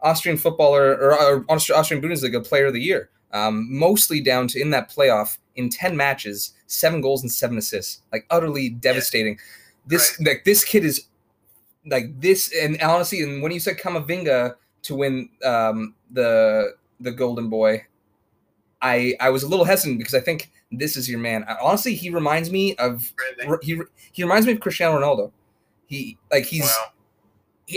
Austrian 0.00 0.38
footballer 0.38 0.92
or, 0.92 1.20
or 1.20 1.44
Austri- 1.46 1.74
Austrian 1.74 2.02
Bundesliga 2.02 2.46
Player 2.46 2.66
of 2.66 2.72
the 2.72 2.80
Year, 2.80 3.10
um, 3.32 3.66
mostly 3.68 4.20
down 4.20 4.46
to 4.48 4.60
in 4.60 4.70
that 4.70 4.88
playoff 4.90 5.38
in 5.56 5.68
ten 5.68 5.96
matches, 5.96 6.54
seven 6.66 7.00
goals 7.00 7.22
and 7.22 7.32
seven 7.32 7.58
assists, 7.58 8.02
like 8.12 8.24
utterly 8.30 8.70
devastating. 8.70 9.38
This 9.86 10.18
like 10.20 10.44
this 10.44 10.64
kid 10.64 10.84
is 10.84 11.06
like 11.86 12.20
this, 12.20 12.52
and 12.54 12.80
honestly, 12.80 13.22
and 13.22 13.42
when 13.42 13.52
you 13.52 13.60
said 13.60 13.78
Camavinga 13.78 14.54
to 14.82 14.94
win 14.94 15.28
um, 15.44 15.94
the 16.10 16.74
the 17.00 17.10
Golden 17.12 17.50
Boy, 17.50 17.84
I 18.84 19.14
I 19.18 19.30
was 19.30 19.42
a 19.42 19.48
little 19.48 19.64
hesitant 19.64 19.98
because 19.98 20.14
I 20.14 20.20
think 20.20 20.50
this 20.70 20.96
is 20.96 21.08
your 21.08 21.18
man. 21.18 21.44
I, 21.48 21.56
honestly, 21.60 21.94
he 21.94 22.10
reminds 22.10 22.50
me 22.50 22.76
of 22.76 23.12
Really? 23.38 23.58
he 23.62 23.80
he 24.12 24.22
reminds 24.22 24.46
me 24.46 24.52
of 24.52 24.60
Cristiano 24.60 25.00
Ronaldo. 25.00 25.32
He 25.86 26.18
like 26.30 26.44
he's 26.44 26.64
wow. 26.64 26.92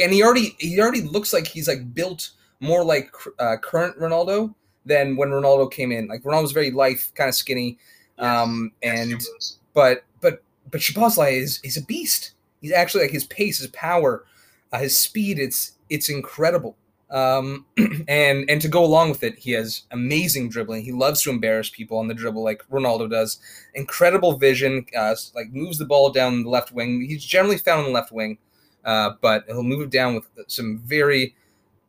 and 0.03 0.11
he 0.13 0.21
already 0.21 0.55
he 0.59 0.79
already 0.79 1.01
looks 1.01 1.33
like 1.33 1.47
he's 1.47 1.67
like 1.67 1.93
built 1.95 2.31
more 2.59 2.83
like 2.83 3.09
uh, 3.39 3.55
current 3.61 3.97
Ronaldo 3.97 4.53
than 4.85 5.15
when 5.15 5.29
Ronaldo 5.29 5.71
came 5.71 5.91
in. 5.91 6.07
Like 6.07 6.23
Ronaldo 6.23 6.43
was 6.43 6.51
very 6.51 6.71
lithe, 6.71 6.99
kind 7.15 7.29
of 7.29 7.35
skinny, 7.35 7.77
um, 8.19 8.71
and 8.83 9.09
he 9.09 9.15
was. 9.15 9.59
but 9.73 10.03
but 10.21 10.43
but 10.71 10.81
Szoboszlai 10.81 11.31
is 11.41 11.61
is 11.63 11.77
a 11.77 11.83
beast. 11.83 12.33
He's 12.61 12.71
actually 12.73 13.03
like 13.03 13.11
his 13.11 13.25
pace, 13.25 13.59
his 13.59 13.67
power, 13.67 14.25
uh, 14.73 14.79
his 14.79 14.97
speed. 14.99 15.39
It's 15.39 15.73
it's 15.89 16.09
incredible. 16.09 16.75
Um, 17.09 17.65
and 18.07 18.49
and 18.49 18.61
to 18.61 18.67
go 18.67 18.83
along 18.83 19.09
with 19.09 19.23
it, 19.23 19.39
he 19.39 19.51
has 19.51 19.83
amazing 19.91 20.49
dribbling. 20.49 20.83
He 20.83 20.91
loves 20.91 21.21
to 21.23 21.29
embarrass 21.29 21.69
people 21.69 21.97
on 21.97 22.07
the 22.07 22.13
dribble, 22.13 22.43
like 22.43 22.67
Ronaldo 22.69 23.09
does. 23.09 23.39
Incredible 23.73 24.37
vision. 24.37 24.85
Uh, 24.95 25.15
like 25.35 25.51
moves 25.51 25.77
the 25.77 25.85
ball 25.85 26.11
down 26.11 26.43
the 26.43 26.49
left 26.49 26.71
wing. 26.71 27.05
He's 27.07 27.23
generally 27.23 27.57
found 27.57 27.79
on 27.79 27.85
the 27.85 27.91
left 27.91 28.11
wing, 28.11 28.37
uh, 28.83 29.11
but 29.21 29.45
he'll 29.47 29.63
move 29.63 29.81
it 29.81 29.89
down 29.89 30.15
with 30.15 30.27
some 30.47 30.79
very 30.79 31.35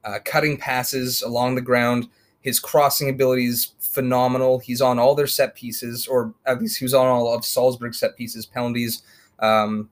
uh, 0.05 0.19
cutting 0.25 0.57
passes 0.57 1.23
along 1.23 1.55
the 1.55 1.61
ground. 1.61 2.09
His 2.41 2.61
crossing 2.61 3.11
ability 3.11 3.47
is 3.47 3.73
phenomenal. 3.81 4.61
He's 4.61 4.81
on 4.81 4.99
all 4.99 5.15
their 5.15 5.27
set 5.27 5.55
pieces, 5.55 6.07
or 6.07 6.33
at 6.47 6.61
least 6.61 6.79
he 6.79 6.85
was 6.85 6.95
on 6.95 7.07
all 7.07 7.35
of 7.35 7.45
Salzburg's 7.45 7.99
set 7.99 8.17
pieces, 8.17 8.47
penalties, 8.47 9.03
um, 9.41 9.91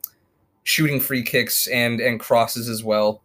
shooting 0.63 1.01
free 1.01 1.23
kicks, 1.23 1.67
and 1.67 2.01
and 2.01 2.21
crosses 2.21 2.69
as 2.69 2.85
well. 2.85 3.23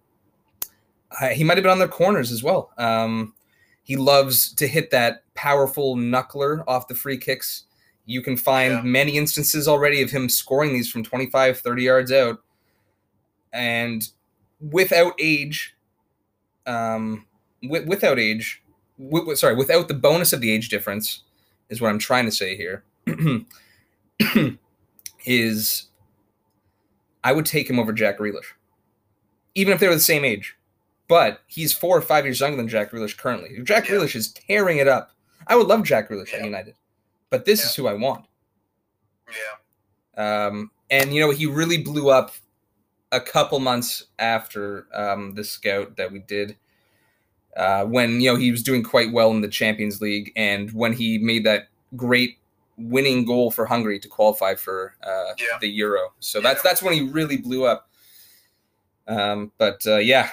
Uh, 1.19 1.29
he 1.29 1.43
might 1.43 1.57
have 1.57 1.63
been 1.63 1.71
on 1.71 1.79
their 1.79 1.87
corners 1.87 2.31
as 2.31 2.41
well. 2.43 2.71
Um, 2.77 3.33
he 3.83 3.95
loves 3.95 4.53
to 4.53 4.67
hit 4.67 4.91
that 4.91 5.23
powerful 5.33 5.95
knuckler 5.95 6.63
off 6.67 6.87
the 6.87 6.95
free 6.95 7.17
kicks. 7.17 7.63
You 8.05 8.21
can 8.21 8.37
find 8.37 8.73
Yeah. 8.73 8.81
many 8.81 9.17
instances 9.17 9.67
already 9.67 10.01
of 10.01 10.11
him 10.11 10.29
scoring 10.29 10.73
these 10.73 10.89
from 10.89 11.03
25, 11.03 11.59
30 11.59 11.83
yards 11.83 12.11
out. 12.11 12.39
And 13.51 14.07
without 14.61 15.13
age, 15.19 15.75
um, 16.65 17.25
wi- 17.61 17.85
without 17.85 18.19
age, 18.19 18.63
wi- 18.97 19.33
sorry, 19.35 19.55
without 19.55 19.87
the 19.87 19.93
bonus 19.93 20.31
of 20.31 20.39
the 20.41 20.51
age 20.51 20.69
difference, 20.69 21.23
is 21.69 21.81
what 21.81 21.89
I'm 21.89 21.99
trying 21.99 22.25
to 22.25 22.31
say 22.31 22.55
here. 22.55 22.83
is 25.25 25.87
I 27.23 27.31
would 27.33 27.45
take 27.45 27.69
him 27.69 27.79
over 27.79 27.93
Jack 27.93 28.19
Grealish, 28.19 28.53
even 29.55 29.73
if 29.73 29.79
they 29.79 29.87
were 29.87 29.93
the 29.95 29.99
same 29.99 30.25
age. 30.25 30.55
But 31.11 31.41
he's 31.47 31.73
four 31.73 31.97
or 31.97 32.01
five 32.01 32.23
years 32.23 32.39
younger 32.39 32.55
than 32.55 32.69
Jack 32.69 32.89
Grealish 32.93 33.17
currently. 33.17 33.49
Jack 33.63 33.89
Yeah. 33.89 33.95
Grealish 33.95 34.15
is 34.15 34.31
tearing 34.31 34.77
it 34.77 34.87
up. 34.87 35.11
I 35.45 35.57
would 35.57 35.67
love 35.67 35.83
Jack 35.83 36.09
Grealish 36.09 36.33
at 36.33 36.45
United, 36.45 36.73
but 37.29 37.43
this 37.43 37.65
is 37.65 37.75
who 37.75 37.85
I 37.85 37.93
want. 37.95 38.23
Yeah. 39.27 40.45
Um, 40.45 40.71
and 40.89 41.13
you 41.13 41.19
know 41.19 41.31
he 41.31 41.47
really 41.47 41.79
blew 41.79 42.09
up 42.09 42.31
a 43.11 43.19
couple 43.19 43.59
months 43.59 44.05
after 44.19 44.87
um, 44.93 45.33
the 45.35 45.43
scout 45.43 45.97
that 45.97 46.09
we 46.13 46.19
did 46.19 46.55
uh, 47.57 47.83
when 47.83 48.21
you 48.21 48.31
know 48.31 48.37
he 48.37 48.49
was 48.49 48.63
doing 48.63 48.81
quite 48.81 49.11
well 49.11 49.31
in 49.31 49.41
the 49.41 49.49
Champions 49.49 49.99
League 49.99 50.31
and 50.37 50.71
when 50.71 50.93
he 50.93 51.17
made 51.17 51.45
that 51.45 51.67
great 51.97 52.37
winning 52.77 53.25
goal 53.25 53.51
for 53.51 53.65
Hungary 53.65 53.99
to 53.99 54.07
qualify 54.07 54.55
for 54.55 54.95
uh, 55.03 55.33
Yeah. 55.37 55.57
the 55.59 55.67
Euro. 55.71 56.13
So 56.21 56.39
Yeah. 56.39 56.43
that's 56.43 56.61
that's 56.61 56.81
when 56.81 56.93
he 56.93 57.01
really 57.01 57.35
blew 57.35 57.65
up. 57.65 57.89
Um, 59.07 59.51
but 59.57 59.85
uh, 59.85 59.97
yeah, 59.97 60.29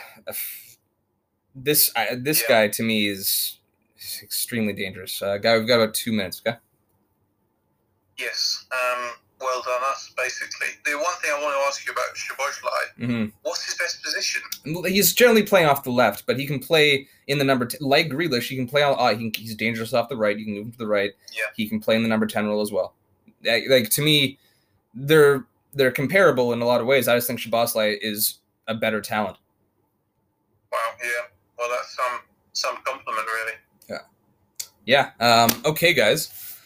this 1.65 1.91
I 1.97 2.15
this 2.15 2.43
Yeah. 2.43 2.49
guy 2.67 2.69
to 2.69 2.83
me 2.83 3.09
is 3.09 3.59
extremely 4.23 4.73
dangerous. 4.73 5.21
Uh, 5.23 5.39
guy, 5.39 5.57
we've 5.59 5.67
got 5.69 5.81
about 5.81 5.95
two 5.95 6.13
minutes. 6.13 6.41
Okay. 6.47 6.57
Yes. 8.19 8.67
Um, 8.73 9.11
well 9.41 9.63
done, 9.63 9.81
us, 9.91 10.13
basically. 10.17 10.67
The 10.85 10.97
one 10.97 11.15
thing 11.23 11.31
I 11.33 11.41
want 11.41 11.55
to 11.55 11.67
ask 11.69 11.87
you 11.87 11.93
about 11.93 12.17
Szoboszlai, 12.17 13.07
hmm 13.07 13.27
what's 13.43 13.65
his 13.65 13.77
best 13.77 14.03
position? 14.03 14.43
He's 14.87 15.15
generally 15.15 15.45
playing 15.45 15.69
off 15.69 15.85
the 15.85 15.91
left, 15.93 16.27
but 16.27 16.39
he 16.39 16.47
can 16.47 16.59
play 16.59 17.07
in 17.29 17.39
the 17.39 17.45
number 17.45 17.67
t- 17.67 17.79
like 17.81 18.09
Grealish. 18.09 18.49
He 18.49 18.57
can 18.57 18.67
play 18.67 18.83
on. 18.83 18.97
Uh, 18.99 19.17
he 19.17 19.31
can, 19.31 19.41
he's 19.41 19.55
dangerous 19.55 19.95
off 19.95 20.09
the 20.09 20.17
right. 20.17 20.37
You 20.37 20.45
can 20.45 20.55
move 20.55 20.67
him 20.67 20.73
to 20.73 20.79
the 20.79 20.87
right. 20.89 21.13
Yeah. 21.33 21.43
He 21.57 21.69
can 21.69 21.79
play 21.81 21.95
in 21.95 22.03
the 22.03 22.09
number 22.09 22.27
ten 22.27 22.47
role 22.47 22.61
as 22.61 22.73
well. 22.73 22.95
Like, 23.45 23.65
like, 23.69 23.91
to 23.91 24.03
me, 24.03 24.39
they're 24.95 25.45
they're 25.75 25.93
comparable 25.93 26.53
in 26.53 26.61
a 26.61 26.65
lot 26.67 26.81
of 26.81 26.87
ways. 26.89 27.07
I 27.07 27.15
just 27.17 27.29
think 27.29 27.39
Szoboszlai 27.39 27.99
is 28.01 28.39
a 28.67 28.75
better 28.75 29.01
talent. 29.01 29.37
Wow, 30.73 30.79
yeah. 31.03 31.27
Well, 31.59 31.69
that's 31.71 31.95
some 31.97 32.21
some 32.53 32.77
compliment, 32.85 33.27
really. 33.27 33.53
Yeah. 34.87 35.11
Um, 35.21 35.51
okay, 35.65 35.93
guys. 35.93 36.57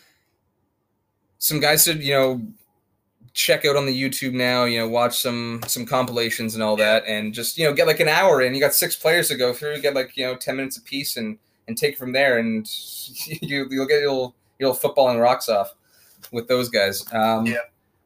Some 1.39 1.61
guys 1.61 1.85
said, 1.85 2.03
you 2.03 2.15
know 2.15 2.41
check 3.35 3.65
out 3.65 3.77
on 3.77 3.87
the 3.87 4.03
YouTube 4.03 4.35
now. 4.35 4.65
You 4.65 4.81
know, 4.81 4.89
watch 4.89 5.19
some 5.19 5.61
some 5.67 5.87
compilations 5.87 6.55
and 6.55 6.63
all 6.63 6.77
that, 6.77 7.05
and 7.07 7.33
just 7.33 7.59
you 7.59 7.65
know 7.65 7.73
get 7.73 7.87
like 7.87 8.01
an 8.01 8.09
hour 8.09 8.43
in. 8.43 8.55
You 8.55 8.61
got 8.61 8.75
six 8.75 8.97
players 8.97 9.29
to 9.29 9.37
go 9.37 9.53
through. 9.53 9.81
Get 9.81 9.95
like 9.95 10.17
you 10.17 10.27
know 10.27 10.37
ten 10.37 10.57
minutes 10.57 10.77
a 10.77 10.83
piece, 10.83 11.17
and 11.17 11.39
and 11.69 11.77
take 11.77 11.95
it 11.95 11.99
from 11.99 12.13
there, 12.13 12.39
and 12.39 12.69
you 13.27 13.67
you'll 13.71 13.87
get 13.87 14.01
your 14.01 14.35
your 14.59 14.75
footballing 14.75 15.21
rocks 15.21 15.49
off 15.49 15.75
with 16.31 16.49
those 16.49 16.69
guys. 16.69 17.05
Um, 17.13 17.47
Yeah. 17.47 17.59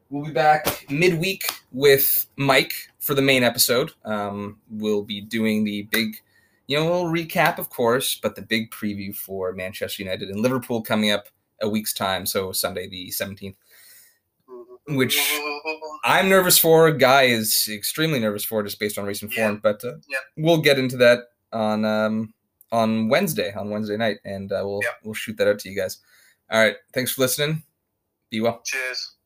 We'll 0.09 0.23
be 0.23 0.31
back 0.31 0.85
midweek 0.89 1.43
with 1.73 2.27
Mike 2.37 2.73
for 2.99 3.13
the 3.13 3.21
main 3.21 3.43
episode. 3.43 3.91
Um, 4.05 4.57
we'll 4.69 5.03
be 5.03 5.19
doing 5.19 5.65
the 5.65 5.83
big 5.91 6.15
you 6.67 6.77
know, 6.77 6.83
a 6.83 6.91
little 6.91 7.11
recap, 7.11 7.57
of 7.57 7.69
course, 7.69 8.15
but 8.21 8.35
the 8.35 8.41
big 8.41 8.71
preview 8.71 9.15
for 9.15 9.53
Manchester 9.53 10.03
United 10.03 10.29
and 10.29 10.41
Liverpool 10.41 10.81
coming 10.81 11.11
up 11.11 11.27
a 11.61 11.67
week's 11.69 11.93
time. 11.93 12.25
So 12.25 12.51
Sunday 12.51 12.87
the 12.87 13.09
17th. 13.09 13.55
Which- 14.89 15.19
I'm 16.05 16.29
nervous 16.29 16.57
for. 16.57 16.91
Guy 16.91 17.23
is 17.23 17.67
extremely 17.69 18.19
nervous 18.19 18.45
for, 18.45 18.63
just 18.63 18.79
based 18.79 18.97
on 18.97 19.05
recent 19.05 19.35
Yeah. 19.35 19.47
form. 19.49 19.59
But 19.61 19.83
uh, 19.83 19.95
Yeah. 20.07 20.19
we'll 20.37 20.61
get 20.61 20.79
into 20.79 20.95
that 20.97 21.23
on 21.51 21.83
um, 21.83 22.33
on 22.71 23.09
Wednesday, 23.09 23.51
on 23.53 23.69
Wednesday 23.69 23.97
night, 23.97 24.17
and 24.23 24.51
uh, 24.51 24.61
we'll 24.63 24.79
Yeah. 24.83 24.91
we'll 25.03 25.13
shoot 25.13 25.35
that 25.37 25.47
out 25.47 25.59
to 25.59 25.69
you 25.69 25.75
guys. 25.75 25.97
All 26.49 26.59
right, 26.61 26.75
thanks 26.93 27.11
for 27.11 27.21
listening. 27.21 27.63
Be 28.29 28.39
well. 28.39 28.61
Cheers. 28.65 29.16